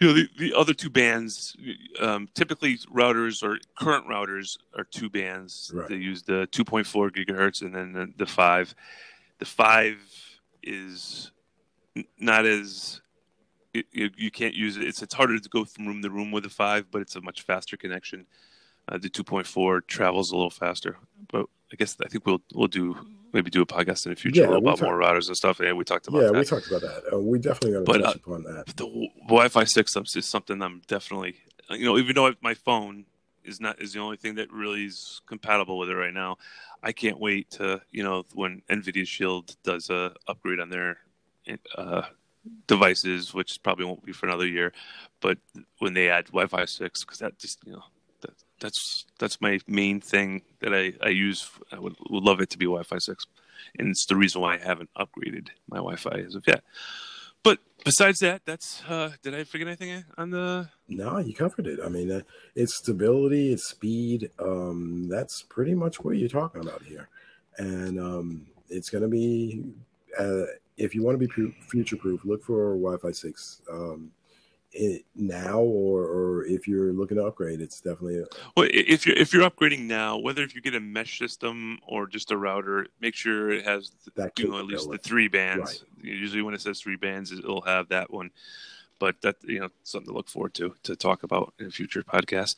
you 0.00 0.08
know 0.08 0.12
the, 0.12 0.28
the 0.38 0.54
other 0.54 0.74
two 0.74 0.90
bands 0.90 1.56
um, 2.00 2.28
typically 2.34 2.78
routers 2.92 3.42
or 3.42 3.58
current 3.78 4.06
routers 4.06 4.58
are 4.76 4.84
two 4.84 5.08
bands. 5.08 5.70
Right. 5.74 5.88
they 5.88 5.96
use 5.96 6.22
the 6.22 6.48
2.4 6.52 7.10
gigahertz 7.10 7.62
and 7.62 7.74
then 7.74 7.92
the, 7.92 8.12
the 8.16 8.26
five. 8.26 8.74
The 9.38 9.44
five 9.44 9.98
is 10.62 11.30
not 12.18 12.44
as 12.44 13.00
it, 13.72 13.86
it, 13.92 14.12
you 14.16 14.30
can't 14.30 14.54
use 14.54 14.76
it. 14.76 14.84
It's, 14.84 15.02
it's 15.02 15.14
harder 15.14 15.38
to 15.38 15.48
go 15.48 15.64
from 15.64 15.86
room 15.86 16.02
to 16.02 16.10
room 16.10 16.32
with 16.32 16.44
the 16.44 16.50
five 16.50 16.90
but 16.90 17.00
it's 17.00 17.16
a 17.16 17.20
much 17.20 17.42
faster 17.42 17.76
connection. 17.76 18.26
Uh, 18.86 18.98
the 18.98 19.08
2.4 19.08 19.86
travels 19.86 20.30
a 20.30 20.36
little 20.36 20.50
faster 20.50 20.98
but 21.30 21.46
i 21.74 21.76
guess 21.76 21.96
i 22.04 22.08
think 22.08 22.24
we'll 22.26 22.42
we'll 22.54 22.68
do 22.68 22.96
maybe 23.34 23.50
do 23.50 23.60
a 23.60 23.66
podcast 23.66 24.06
in 24.06 24.12
the 24.12 24.16
future 24.16 24.42
yeah, 24.42 24.56
about 24.56 24.80
more 24.80 24.96
routers 24.96 25.26
and 25.26 25.36
stuff. 25.36 25.60
Yeah, 25.60 25.72
we 25.72 25.84
talked 25.84 26.06
about 26.06 26.22
yeah, 26.22 26.28
that. 26.28 26.38
we 26.38 26.44
talked 26.44 26.68
about 26.68 26.82
that. 26.82 27.12
Uh, 27.12 27.18
we 27.18 27.38
definitely 27.38 27.72
got 27.72 27.92
to 27.92 27.98
touch 27.98 28.14
uh, 28.14 28.18
upon 28.24 28.44
that. 28.44 28.66
The 28.76 29.08
Wi-Fi 29.24 29.64
six 29.64 29.96
ups 29.96 30.16
is 30.16 30.24
something 30.24 30.62
I'm 30.62 30.80
definitely, 30.86 31.34
you 31.70 31.84
know, 31.84 31.98
even 31.98 32.14
though 32.14 32.32
my 32.40 32.54
phone 32.54 33.04
is 33.44 33.60
not 33.60 33.82
is 33.82 33.92
the 33.92 33.98
only 33.98 34.16
thing 34.16 34.36
that 34.36 34.50
really 34.50 34.84
is 34.84 35.20
compatible 35.26 35.76
with 35.78 35.90
it 35.90 35.96
right 35.96 36.14
now. 36.14 36.38
I 36.82 36.92
can't 36.92 37.18
wait 37.18 37.50
to 37.52 37.82
you 37.90 38.04
know 38.04 38.24
when 38.32 38.62
Nvidia 38.70 39.06
Shield 39.06 39.56
does 39.64 39.90
a 39.90 40.14
upgrade 40.28 40.60
on 40.60 40.70
their 40.70 40.98
uh, 41.76 42.02
devices, 42.66 43.34
which 43.34 43.62
probably 43.62 43.84
won't 43.84 44.04
be 44.04 44.12
for 44.12 44.26
another 44.26 44.46
year, 44.46 44.72
but 45.20 45.38
when 45.78 45.92
they 45.92 46.08
add 46.08 46.26
Wi-Fi 46.26 46.64
six, 46.66 47.04
because 47.04 47.18
that 47.18 47.38
just 47.38 47.58
you 47.66 47.72
know 47.72 47.84
that's 48.60 49.04
that's 49.18 49.40
my 49.40 49.60
main 49.66 50.00
thing 50.00 50.42
that 50.60 50.74
I, 50.74 50.92
I 51.02 51.10
use. 51.10 51.50
I 51.72 51.78
would, 51.78 51.96
would 52.10 52.24
love 52.24 52.40
it 52.40 52.50
to 52.50 52.58
be 52.58 52.66
Wi-Fi 52.66 52.98
six, 52.98 53.26
and 53.78 53.88
it's 53.88 54.06
the 54.06 54.16
reason 54.16 54.40
why 54.40 54.54
I 54.54 54.58
haven't 54.58 54.90
upgraded 54.96 55.48
my 55.68 55.78
Wi-Fi 55.78 56.24
as 56.26 56.34
of 56.34 56.44
yet. 56.46 56.62
But 57.42 57.58
besides 57.84 58.20
that, 58.20 58.42
that's 58.46 58.82
uh, 58.88 59.12
did 59.22 59.34
I 59.34 59.44
forget 59.44 59.66
anything 59.66 60.04
on 60.16 60.30
the? 60.30 60.68
No, 60.88 61.18
you 61.18 61.34
covered 61.34 61.66
it. 61.66 61.78
I 61.84 61.88
mean, 61.88 62.10
uh, 62.10 62.20
it's 62.54 62.76
stability, 62.76 63.52
it's 63.52 63.68
speed. 63.68 64.30
Um, 64.38 65.08
that's 65.08 65.42
pretty 65.42 65.74
much 65.74 66.02
what 66.02 66.16
you're 66.16 66.28
talking 66.28 66.62
about 66.62 66.82
here, 66.82 67.08
and 67.58 68.00
um, 68.00 68.46
it's 68.68 68.90
going 68.90 69.02
to 69.02 69.08
be. 69.08 69.64
Uh, 70.18 70.44
if 70.76 70.94
you 70.94 71.04
want 71.04 71.20
to 71.20 71.26
be 71.26 71.52
future 71.68 71.96
proof, 71.96 72.24
look 72.24 72.42
for 72.42 72.74
Wi-Fi 72.76 73.12
six. 73.12 73.62
Um, 73.70 74.10
it 74.74 75.04
now 75.14 75.60
or, 75.60 76.02
or 76.02 76.44
if 76.46 76.66
you're 76.66 76.92
looking 76.92 77.16
to 77.16 77.24
upgrade 77.24 77.60
it's 77.60 77.80
definitely 77.80 78.18
a... 78.18 78.24
well 78.56 78.66
if 78.70 79.06
you're 79.06 79.16
if 79.16 79.32
you're 79.32 79.48
upgrading 79.48 79.82
now 79.82 80.18
whether 80.18 80.42
if 80.42 80.54
you 80.54 80.60
get 80.60 80.74
a 80.74 80.80
mesh 80.80 81.18
system 81.18 81.78
or 81.86 82.06
just 82.06 82.30
a 82.30 82.36
router 82.36 82.86
make 83.00 83.14
sure 83.14 83.50
it 83.50 83.64
has 83.64 83.92
that 84.16 84.36
you 84.38 84.48
know 84.48 84.58
at 84.58 84.66
least 84.66 84.90
the 84.90 84.98
three 84.98 85.28
bands. 85.28 85.84
Right. 85.98 86.04
usually 86.04 86.42
when 86.42 86.54
it 86.54 86.60
says 86.60 86.80
three 86.80 86.96
bands 86.96 87.32
it'll 87.32 87.62
have 87.62 87.88
that 87.88 88.10
one. 88.10 88.30
But 89.00 89.20
that 89.22 89.36
you 89.42 89.60
know 89.60 89.68
something 89.82 90.10
to 90.10 90.16
look 90.16 90.28
forward 90.28 90.54
to 90.54 90.74
to 90.84 90.96
talk 90.96 91.24
about 91.24 91.52
in 91.58 91.66
a 91.66 91.70
future 91.70 92.02
podcast 92.02 92.56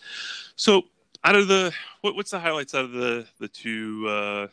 so 0.54 0.82
out 1.24 1.34
of 1.34 1.48
the 1.48 1.72
what, 2.02 2.14
what's 2.14 2.30
the 2.30 2.38
highlights 2.38 2.74
out 2.74 2.84
of 2.84 2.92
the 2.92 3.26
the 3.40 3.48
two 3.48 4.06
uh 4.06 4.46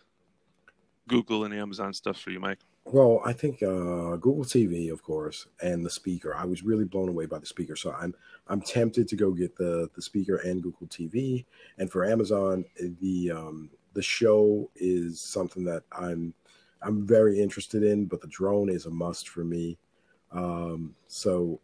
google 1.07 1.43
and 1.43 1.53
amazon 1.53 1.93
stuff 1.93 2.17
for 2.17 2.31
you 2.31 2.39
mike 2.39 2.59
well, 2.85 3.21
I 3.23 3.33
think 3.33 3.63
uh, 3.63 4.17
Google 4.17 4.43
TV, 4.43 4.91
of 4.91 5.03
course, 5.03 5.47
and 5.61 5.85
the 5.85 5.89
speaker. 5.89 6.35
I 6.35 6.45
was 6.45 6.63
really 6.63 6.83
blown 6.85 7.09
away 7.09 7.25
by 7.25 7.39
the 7.39 7.45
speaker, 7.45 7.75
so 7.75 7.91
I'm 7.91 8.13
I'm 8.47 8.61
tempted 8.61 9.07
to 9.07 9.15
go 9.15 9.31
get 9.31 9.55
the 9.55 9.89
the 9.95 10.01
speaker 10.01 10.37
and 10.37 10.61
Google 10.61 10.87
TV. 10.87 11.45
And 11.77 11.89
for 11.89 12.05
Amazon, 12.05 12.65
the 12.99 13.31
um, 13.31 13.69
the 13.93 14.01
show 14.01 14.69
is 14.75 15.21
something 15.21 15.63
that 15.65 15.83
I'm 15.91 16.33
I'm 16.81 17.07
very 17.07 17.39
interested 17.39 17.83
in, 17.83 18.05
but 18.05 18.21
the 18.21 18.27
drone 18.27 18.69
is 18.69 18.85
a 18.85 18.91
must 18.91 19.29
for 19.29 19.45
me. 19.45 19.77
Um, 20.31 20.95
so 21.07 21.61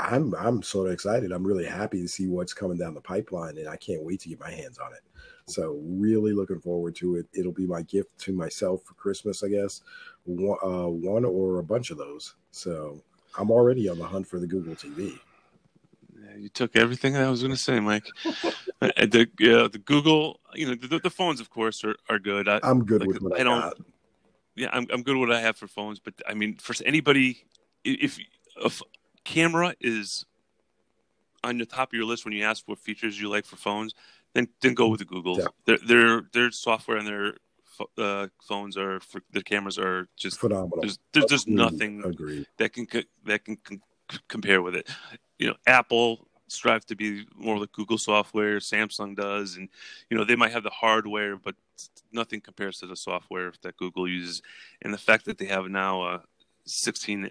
I'm 0.00 0.34
I'm 0.34 0.62
sort 0.62 0.86
of 0.88 0.94
excited. 0.94 1.32
I'm 1.32 1.46
really 1.46 1.66
happy 1.66 2.00
to 2.00 2.08
see 2.08 2.28
what's 2.28 2.54
coming 2.54 2.78
down 2.78 2.94
the 2.94 3.00
pipeline, 3.00 3.58
and 3.58 3.68
I 3.68 3.76
can't 3.76 4.02
wait 4.02 4.20
to 4.20 4.30
get 4.30 4.40
my 4.40 4.50
hands 4.50 4.78
on 4.78 4.92
it. 4.94 5.02
So 5.46 5.80
really 5.82 6.32
looking 6.32 6.60
forward 6.60 6.94
to 6.96 7.16
it. 7.16 7.26
It'll 7.34 7.52
be 7.52 7.66
my 7.66 7.82
gift 7.82 8.16
to 8.20 8.32
myself 8.32 8.82
for 8.84 8.94
Christmas, 8.94 9.42
I 9.42 9.48
guess. 9.48 9.82
One, 10.24 10.58
uh, 10.62 10.88
one 10.88 11.24
or 11.24 11.58
a 11.58 11.64
bunch 11.64 11.90
of 11.90 11.98
those. 11.98 12.34
So 12.50 13.02
I'm 13.38 13.50
already 13.50 13.88
on 13.88 13.98
the 13.98 14.06
hunt 14.06 14.26
for 14.26 14.38
the 14.38 14.46
Google 14.46 14.74
TV. 14.74 15.18
Yeah, 16.14 16.36
you 16.36 16.48
took 16.48 16.76
everything 16.76 17.16
I 17.16 17.28
was 17.28 17.42
going 17.42 17.52
to 17.52 17.58
say, 17.58 17.80
Mike. 17.80 18.06
Uh, 18.80 19.06
the 19.06 19.28
uh, 19.42 19.68
the 19.68 19.78
Google, 19.78 20.40
you 20.54 20.66
know, 20.66 20.74
the, 20.74 20.98
the, 20.98 21.08
phones, 21.08 21.40
of 21.40 21.50
course, 21.50 21.84
are, 21.84 21.94
are 22.08 22.18
good. 22.18 22.48
I, 22.48 22.58
am 22.64 22.84
good 22.84 23.02
like, 23.02 23.08
with 23.08 23.22
what 23.22 23.38
I, 23.38 23.40
I 23.40 23.44
don't. 23.44 23.60
Got. 23.60 23.74
Yeah, 24.56 24.68
I'm 24.72 24.88
I'm 24.92 25.02
good 25.04 25.16
with 25.16 25.28
what 25.28 25.36
I 25.36 25.40
have 25.40 25.56
for 25.56 25.68
phones, 25.68 26.00
but 26.00 26.14
I 26.26 26.34
mean, 26.34 26.56
for 26.56 26.74
anybody, 26.84 27.44
if, 27.84 28.18
if 28.56 28.82
camera 29.22 29.74
is 29.80 30.26
on 31.44 31.58
the 31.58 31.66
top 31.66 31.90
of 31.90 31.94
your 31.94 32.04
list 32.04 32.24
when 32.24 32.34
you 32.34 32.44
ask 32.44 32.66
what 32.66 32.78
features 32.78 33.20
you 33.20 33.28
like 33.28 33.44
for 33.44 33.56
phones, 33.56 33.94
then 34.34 34.48
then 34.60 34.74
go 34.74 34.88
with 34.88 35.00
the 35.00 35.04
Google. 35.04 35.38
Yeah. 35.38 35.46
Their, 35.66 35.78
their 35.78 36.22
their 36.32 36.50
software 36.50 36.96
and 36.96 37.06
their 37.06 37.34
uh, 37.98 38.28
phones 38.42 38.76
are 38.76 39.00
their 39.32 39.42
cameras 39.42 39.78
are 39.78 40.08
just 40.16 40.40
phenomenal. 40.40 40.80
There's 40.80 40.98
there's, 41.12 41.26
there's 41.26 41.46
nothing 41.46 42.02
Agreed. 42.04 42.46
that 42.58 42.72
can 42.72 42.86
that 43.24 43.44
can, 43.44 43.56
can 43.56 43.82
compare 44.28 44.62
with 44.62 44.74
it. 44.74 44.88
You 45.38 45.48
know, 45.48 45.56
Apple 45.66 46.28
strives 46.48 46.84
to 46.86 46.94
be 46.94 47.26
more 47.34 47.58
like 47.58 47.72
Google 47.72 47.98
software. 47.98 48.58
Samsung 48.58 49.16
does, 49.16 49.56
and 49.56 49.68
you 50.10 50.16
know 50.16 50.24
they 50.24 50.36
might 50.36 50.52
have 50.52 50.62
the 50.62 50.70
hardware, 50.70 51.36
but 51.36 51.54
nothing 52.12 52.40
compares 52.40 52.78
to 52.78 52.86
the 52.86 52.96
software 52.96 53.52
that 53.62 53.76
Google 53.76 54.08
uses. 54.08 54.42
And 54.82 54.92
the 54.92 54.98
fact 54.98 55.24
that 55.24 55.38
they 55.38 55.46
have 55.46 55.66
now 55.66 56.02
a 56.02 56.22
16 56.66 57.30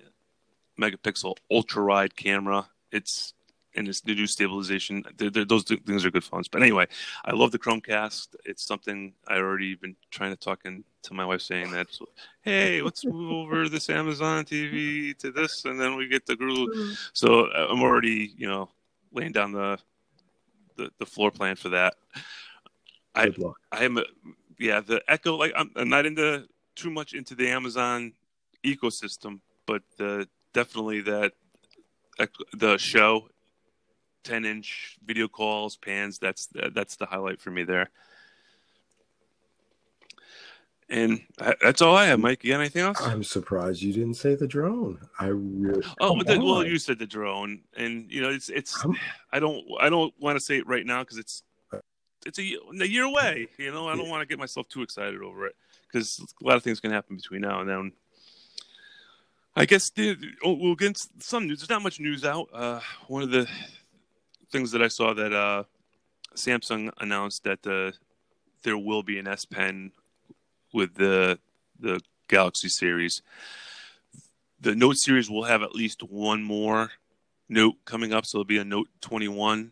megapixel 0.80 1.38
ultra 1.50 1.86
wide 1.86 2.16
camera, 2.16 2.70
it's 2.92 3.34
and 3.76 3.88
it's 3.88 4.02
the 4.02 4.16
new 4.16 4.28
stabilization. 4.28 5.04
They're, 5.18 5.30
they're, 5.30 5.46
those 5.46 5.64
things 5.64 6.06
are 6.06 6.12
good 6.12 6.24
phones. 6.24 6.48
But 6.48 6.62
anyway, 6.62 6.88
I 7.26 7.32
love 7.32 7.52
the 7.52 7.60
Chromecast. 7.60 8.36
It's 8.46 8.64
something 8.64 9.14
I 9.28 9.38
already 9.38 9.76
been 9.76 9.96
trying 10.10 10.32
to 10.32 10.38
talk 10.38 10.62
in, 10.66 10.84
to 11.04 11.14
my 11.14 11.26
wife 11.26 11.42
saying 11.42 11.72
that, 11.72 11.88
so, 11.92 12.06
hey, 12.42 12.82
let's 12.82 13.06
move 13.06 13.32
over 13.32 13.70
this 13.70 13.90
Amazon 13.90 14.46
TV 14.46 15.18
to 15.20 15.32
this, 15.32 15.66
and 15.66 15.80
then 15.80 15.96
we 15.96 16.08
get 16.08 16.26
the 16.26 16.36
Google. 16.36 16.68
Mm-hmm. 16.68 16.94
So 17.14 17.46
uh, 17.46 17.68
I'm 17.70 17.82
already, 17.82 18.34
you 18.38 18.48
know, 18.48 18.70
laying 19.12 19.32
down 19.32 19.52
the 19.52 19.80
the, 20.78 20.90
the 21.00 21.06
floor 21.06 21.32
plan 21.32 21.56
for 21.56 21.70
that. 21.70 21.96
I 23.14 23.32
I 23.72 23.84
am, 23.84 23.98
a, 23.98 24.06
yeah, 24.58 24.80
the 24.80 25.02
Echo. 25.08 25.36
Like 25.36 25.54
I'm, 25.56 25.72
I'm 25.76 25.90
not 25.90 26.06
into 26.06 26.48
too 26.76 26.90
much 26.90 27.14
into 27.14 27.36
the 27.36 27.50
Amazon 27.50 28.14
ecosystem, 28.64 29.42
but 29.66 29.84
uh, 30.00 30.26
definitely 30.54 31.02
that 31.02 31.34
the 32.54 32.78
show 32.78 33.28
10 34.24 34.46
inch 34.46 34.98
video 35.06 35.28
calls, 35.28 35.78
pans. 35.78 36.20
That's 36.20 36.48
that's 36.74 36.96
the 36.96 37.06
highlight 37.06 37.40
for 37.42 37.52
me 37.52 37.64
there. 37.64 37.90
And 40.90 41.22
that's 41.62 41.82
all 41.82 41.96
I 41.96 42.08
have, 42.08 42.20
Mike. 42.20 42.44
You 42.44 42.52
got 42.52 42.60
anything 42.60 42.82
else? 42.82 43.02
I'm 43.02 43.24
surprised 43.24 43.82
you 43.82 43.94
didn't 43.94 44.16
say 44.16 44.36
the 44.36 44.46
drone. 44.46 45.00
I 45.18 45.28
really. 45.28 45.84
Oh, 46.02 46.22
the, 46.22 46.38
well, 46.38 46.66
you 46.66 46.78
said 46.78 47.00
the 47.00 47.06
drone, 47.06 47.62
and 47.78 48.12
you 48.12 48.22
know, 48.22 48.30
it's 48.30 48.50
it's. 48.50 48.84
I'm... 48.84 48.98
I 49.32 49.40
don't 49.40 49.64
I 49.80 49.90
don't 49.90 50.14
want 50.20 50.38
to 50.38 50.44
say 50.44 50.58
it 50.58 50.68
right 50.68 50.86
now 50.86 51.02
because 51.04 51.18
it's 51.18 51.44
it's 52.26 52.40
a, 52.40 52.58
a, 52.82 52.86
year 52.86 53.04
away. 53.04 53.48
You 53.58 53.72
know, 53.72 53.88
I 53.88 53.96
don't 53.96 54.10
want 54.10 54.22
to 54.22 54.28
get 54.28 54.38
myself 54.38 54.68
too 54.68 54.82
excited 54.82 55.22
over 55.22 55.48
it 55.48 55.56
because 55.88 56.20
a 56.20 56.46
lot 56.46 56.58
of 56.58 56.64
things 56.64 56.82
can 56.82 56.92
happen 56.92 57.16
between 57.16 57.42
now 57.42 57.62
and 57.62 57.70
then. 57.70 57.92
I 59.56 59.66
guess 59.66 59.90
the, 59.90 60.18
oh, 60.44 60.54
we'll 60.54 60.76
get 60.76 60.98
some 61.20 61.48
news. 61.48 61.60
There's 61.60 61.70
not 61.70 61.82
much 61.82 62.00
news 62.00 62.24
out. 62.24 62.48
Uh, 62.54 62.80
one 63.08 63.22
of 63.22 63.32
the 63.32 63.48
things 64.52 64.72
that 64.72 64.82
I 64.82 64.88
saw 64.88 65.14
that 65.14 65.34
uh, 65.34 65.64
Samsung 66.36 66.92
announced 67.00 67.44
that 67.44 67.66
uh, 67.66 67.96
there 68.64 68.78
will 68.78 69.04
be 69.04 69.18
an 69.18 69.28
S 69.28 69.46
Pen 69.46 69.92
with 70.74 70.96
the 70.96 71.40
the 71.80 72.02
Galaxy 72.28 72.70
series. 72.70 73.22
The 74.60 74.76
Note 74.76 74.98
series 74.98 75.30
will 75.30 75.46
have 75.46 75.64
at 75.64 75.76
least 75.76 76.04
one 76.04 76.44
more 76.44 76.92
Note 77.50 77.76
coming 77.86 78.14
up, 78.14 78.26
so 78.26 78.38
it'll 78.38 78.46
be 78.46 78.60
a 78.60 78.64
Note 78.64 78.88
21. 79.02 79.72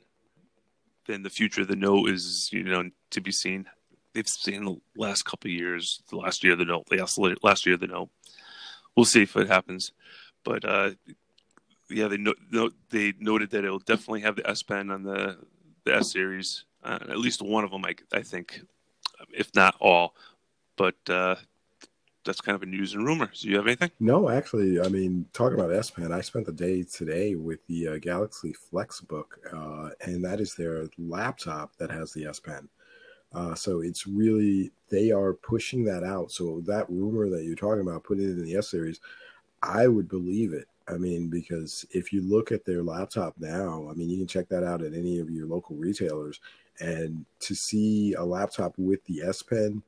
Then 1.08 1.24
the 1.24 1.30
future 1.30 1.62
of 1.62 1.68
the 1.68 1.76
Note 1.76 2.10
is 2.10 2.50
you 2.52 2.64
know 2.64 2.90
to 3.12 3.22
be 3.22 3.32
seen. 3.32 3.68
They've 4.14 4.28
seen 4.28 4.66
the 4.66 4.78
last 4.98 5.24
couple 5.24 5.52
years, 5.52 6.02
the 6.10 6.18
last 6.18 6.44
year 6.44 6.54
of 6.54 6.60
the 6.60 6.66
Note, 6.66 6.88
last 6.92 7.20
last 7.44 7.66
year 7.66 7.76
of 7.76 7.82
the 7.82 7.88
Note. 7.88 8.10
We'll 8.96 9.06
see 9.06 9.22
if 9.22 9.36
it 9.38 9.48
happens, 9.48 9.92
but 10.44 10.66
uh, 10.66 10.92
yeah, 11.90 12.08
they 12.08 12.18
no, 12.18 12.34
they 12.90 13.14
noted 13.20 13.50
that 13.52 13.66
it'll 13.66 13.80
definitely 13.80 14.22
have 14.22 14.36
the 14.36 14.50
S 14.50 14.64
Pen 14.64 14.92
on 14.92 15.04
the 15.04 15.38
the 15.86 15.96
S 15.96 16.12
series. 16.12 16.66
Uh, 16.84 17.00
at 17.02 17.18
least 17.18 17.42
one 17.42 17.64
of 17.64 17.72
them, 17.72 17.84
I, 17.84 17.96
I 18.14 18.22
think, 18.22 18.62
if 19.34 19.54
not 19.54 19.76
all, 19.82 20.16
but 20.78 20.96
uh, 21.10 21.36
that's 22.24 22.40
kind 22.40 22.56
of 22.56 22.64
a 22.64 22.66
news 22.66 22.94
and 22.94 23.06
rumors. 23.06 23.42
Do 23.42 23.50
you 23.50 23.58
have 23.58 23.68
anything? 23.68 23.92
No, 24.00 24.30
actually, 24.30 24.80
I 24.80 24.88
mean, 24.88 25.26
talking 25.34 25.60
about 25.60 25.74
S 25.74 25.90
Pen, 25.90 26.14
I 26.14 26.22
spent 26.22 26.46
the 26.46 26.54
day 26.54 26.84
today 26.84 27.36
with 27.36 27.66
the 27.68 27.90
uh, 27.90 27.98
Galaxy 27.98 28.54
Flexbook, 28.54 29.26
uh, 29.52 29.90
and 30.02 30.24
that 30.24 30.40
is 30.40 30.56
their 30.56 30.86
laptop 30.98 31.76
that 31.78 31.92
has 31.92 32.14
the 32.14 32.26
S 32.26 32.40
Pen. 32.40 32.70
Uh, 33.34 33.56
so 33.56 33.82
it's 33.82 34.08
really 34.08 34.72
they 34.90 35.12
are 35.12 35.34
pushing 35.34 35.84
that 35.84 36.04
out. 36.04 36.32
So 36.32 36.62
that 36.66 36.90
rumor 36.90 37.30
that 37.30 37.44
you're 37.44 37.56
talking 37.56 37.82
about, 37.82 38.04
putting 38.04 38.24
it 38.24 38.40
in 38.40 38.44
the 38.44 38.56
S 38.56 38.70
series, 38.70 39.02
I 39.62 39.88
would 39.88 40.08
believe 40.08 40.54
it. 40.54 40.68
I 40.90 40.98
mean, 40.98 41.28
because 41.30 41.86
if 41.92 42.12
you 42.12 42.22
look 42.22 42.52
at 42.52 42.66
their 42.66 42.82
laptop 42.82 43.36
now, 43.38 43.88
I 43.90 43.94
mean, 43.94 44.10
you 44.10 44.18
can 44.18 44.28
check 44.28 44.50
that 44.50 44.64
out 44.64 44.82
at 44.82 44.94
any 44.94 45.20
of 45.20 45.30
your 45.30 45.46
local 45.46 45.76
retailers, 45.76 46.40
and 46.80 47.26
to 47.42 47.56
see 47.56 48.14
a 48.14 48.24
laptop 48.24 48.74
with 48.78 49.04
the 49.06 49.22
S 49.22 49.44
Pen 49.44 49.84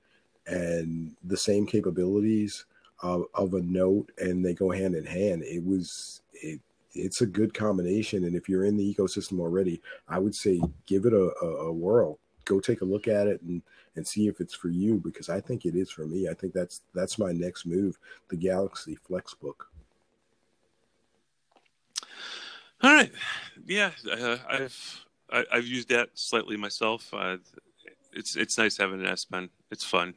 and 0.47 1.15
the 1.23 1.37
same 1.37 1.65
capabilities 1.65 2.65
of, 3.01 3.25
of 3.33 3.53
a 3.53 3.61
note 3.61 4.11
and 4.17 4.45
they 4.45 4.53
go 4.53 4.69
hand 4.69 4.95
in 4.95 5.05
hand 5.05 5.43
it 5.43 5.63
was 5.63 6.21
it 6.33 6.59
it's 6.93 7.21
a 7.21 7.25
good 7.25 7.53
combination. 7.53 8.25
And 8.25 8.35
if 8.35 8.49
you're 8.49 8.65
in 8.65 8.75
the 8.75 8.93
ecosystem 8.95 9.39
already 9.39 9.81
i 10.09 10.19
would 10.19 10.35
say 10.35 10.61
give 10.85 11.05
it 11.05 11.13
a, 11.13 11.31
a, 11.41 11.67
a 11.67 11.71
whirl. 11.71 12.19
Go 12.45 12.59
take 12.59 12.81
a 12.81 12.85
look 12.85 13.07
at 13.07 13.27
it 13.27 13.41
and 13.43 13.61
and 13.95 14.07
see 14.07 14.27
if 14.27 14.39
it's 14.39 14.53
for 14.53 14.69
you 14.69 14.97
because 15.03 15.29
i 15.29 15.39
think 15.39 15.65
it 15.65 15.75
is 15.75 15.89
for 15.89 16.05
me. 16.05 16.27
I 16.27 16.33
think 16.33 16.53
that's 16.53 16.81
that's 16.93 17.17
my 17.17 17.31
next 17.31 17.65
move 17.65 17.97
the 18.29 18.35
galaxy 18.35 18.97
flexbook 19.09 19.70
all 22.83 22.93
right 22.93 23.11
yeah 23.65 23.91
uh, 24.11 24.37
i've 24.49 25.05
I, 25.29 25.37
have 25.37 25.45
i 25.51 25.55
have 25.55 25.65
used 25.65 25.89
that 25.89 26.09
slightly 26.15 26.57
myself 26.57 27.13
uh, 27.13 27.37
it's 28.13 28.35
it's 28.35 28.57
nice 28.57 28.77
having 28.77 28.99
an 28.99 29.07
S 29.07 29.25
Pen. 29.25 29.49
It's 29.69 29.83
fun. 29.83 30.13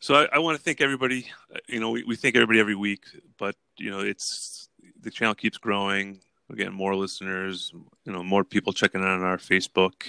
So 0.00 0.14
I, 0.14 0.28
I 0.34 0.38
want 0.38 0.58
to 0.58 0.62
thank 0.62 0.80
everybody. 0.80 1.26
You 1.68 1.80
know, 1.80 1.90
we, 1.90 2.04
we 2.04 2.16
thank 2.16 2.36
everybody 2.36 2.60
every 2.60 2.74
week, 2.74 3.04
but 3.38 3.56
you 3.78 3.90
know, 3.90 4.00
it's 4.00 4.68
the 5.00 5.10
channel 5.10 5.34
keeps 5.34 5.58
growing. 5.58 6.20
We're 6.48 6.56
getting 6.56 6.74
more 6.74 6.94
listeners. 6.94 7.72
You 8.04 8.12
know, 8.12 8.22
more 8.22 8.44
people 8.44 8.72
checking 8.72 9.00
out 9.00 9.08
on 9.08 9.22
our 9.22 9.38
Facebook 9.38 10.04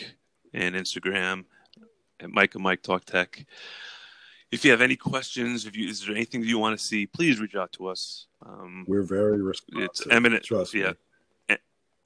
and 0.53 0.75
Instagram 0.75 1.45
at 2.19 2.29
Mike 2.29 2.55
and 2.55 2.63
Mike 2.63 2.81
Talk 2.81 3.05
Tech. 3.05 3.45
If 4.51 4.63
you 4.63 4.71
have 4.71 4.81
any 4.81 4.95
questions, 4.95 5.65
if 5.65 5.75
you 5.75 5.89
is 5.89 6.05
there 6.05 6.15
anything 6.15 6.41
that 6.41 6.47
you 6.47 6.59
want 6.59 6.77
to 6.77 6.83
see, 6.83 7.07
please 7.07 7.39
reach 7.39 7.55
out 7.55 7.71
to 7.73 7.87
us. 7.87 8.27
Um, 8.45 8.85
We're 8.87 9.01
very 9.01 9.41
responsive. 9.41 9.89
It's 9.89 10.07
eminent. 10.07 10.43
Trust 10.43 10.73
yeah. 10.73 10.89
Me 10.91 10.95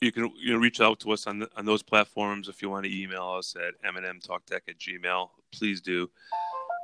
you 0.01 0.11
can 0.11 0.31
you 0.37 0.53
know 0.53 0.59
reach 0.59 0.81
out 0.81 0.99
to 0.99 1.11
us 1.11 1.27
on 1.27 1.39
the, 1.39 1.49
on 1.55 1.65
those 1.65 1.83
platforms 1.83 2.47
if 2.47 2.61
you 2.61 2.69
want 2.69 2.85
to 2.85 3.01
email 3.01 3.35
us 3.37 3.55
at 3.55 3.73
mnmtalktech 3.93 4.61
at 4.67 4.77
gmail 4.77 5.29
please 5.51 5.81
do 5.81 6.09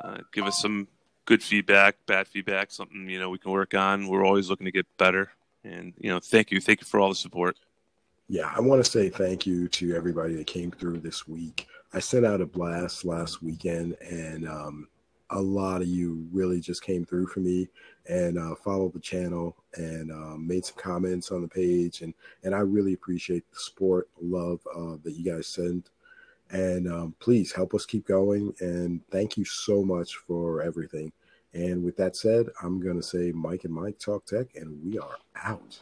uh, 0.03 0.17
give 0.33 0.45
us 0.45 0.59
some 0.61 0.87
good 1.25 1.41
feedback 1.41 1.95
bad 2.05 2.27
feedback 2.27 2.71
something 2.71 3.09
you 3.09 3.19
know 3.19 3.29
we 3.29 3.37
can 3.37 3.51
work 3.51 3.73
on 3.73 4.07
we're 4.07 4.25
always 4.25 4.49
looking 4.49 4.65
to 4.65 4.71
get 4.71 4.85
better 4.97 5.31
and 5.63 5.93
you 5.97 6.09
know 6.09 6.19
thank 6.19 6.51
you 6.51 6.59
thank 6.59 6.81
you 6.81 6.85
for 6.85 6.99
all 6.99 7.09
the 7.09 7.15
support 7.15 7.57
yeah 8.27 8.51
i 8.55 8.59
want 8.59 8.83
to 8.83 8.89
say 8.89 9.09
thank 9.09 9.45
you 9.45 9.67
to 9.67 9.95
everybody 9.95 10.35
that 10.35 10.47
came 10.47 10.71
through 10.71 10.97
this 10.97 11.27
week 11.27 11.67
i 11.93 11.99
sent 11.99 12.25
out 12.25 12.41
a 12.41 12.45
blast 12.45 13.05
last 13.05 13.41
weekend 13.41 13.95
and 14.01 14.47
um, 14.47 14.87
a 15.31 15.41
lot 15.41 15.81
of 15.81 15.87
you 15.87 16.27
really 16.31 16.59
just 16.59 16.83
came 16.83 17.05
through 17.05 17.27
for 17.27 17.39
me 17.39 17.67
and 18.07 18.37
uh, 18.37 18.55
followed 18.55 18.93
the 18.93 18.99
channel 18.99 19.55
and 19.75 20.11
um, 20.11 20.45
made 20.45 20.63
some 20.63 20.77
comments 20.77 21.31
on 21.31 21.41
the 21.41 21.47
page 21.47 22.01
and 22.01 22.13
and 22.43 22.53
I 22.53 22.59
really 22.59 22.93
appreciate 22.93 23.43
the 23.51 23.59
support 23.59 24.07
love 24.21 24.59
uh, 24.75 24.97
that 25.03 25.13
you 25.13 25.23
guys 25.23 25.47
send 25.47 25.89
and 26.51 26.87
um, 26.87 27.15
please 27.19 27.51
help 27.51 27.73
us 27.73 27.85
keep 27.85 28.05
going 28.05 28.53
and 28.59 29.01
thank 29.09 29.37
you 29.37 29.45
so 29.45 29.83
much 29.83 30.17
for 30.17 30.61
everything 30.61 31.11
and 31.53 31.83
with 31.83 31.97
that 31.97 32.15
said 32.15 32.47
I'm 32.61 32.79
gonna 32.79 33.03
say 33.03 33.31
Mike 33.31 33.63
and 33.63 33.73
Mike 33.73 33.97
talk 33.97 34.25
tech 34.25 34.47
and 34.55 34.79
we 34.85 34.99
are 34.99 35.17
out. 35.43 35.79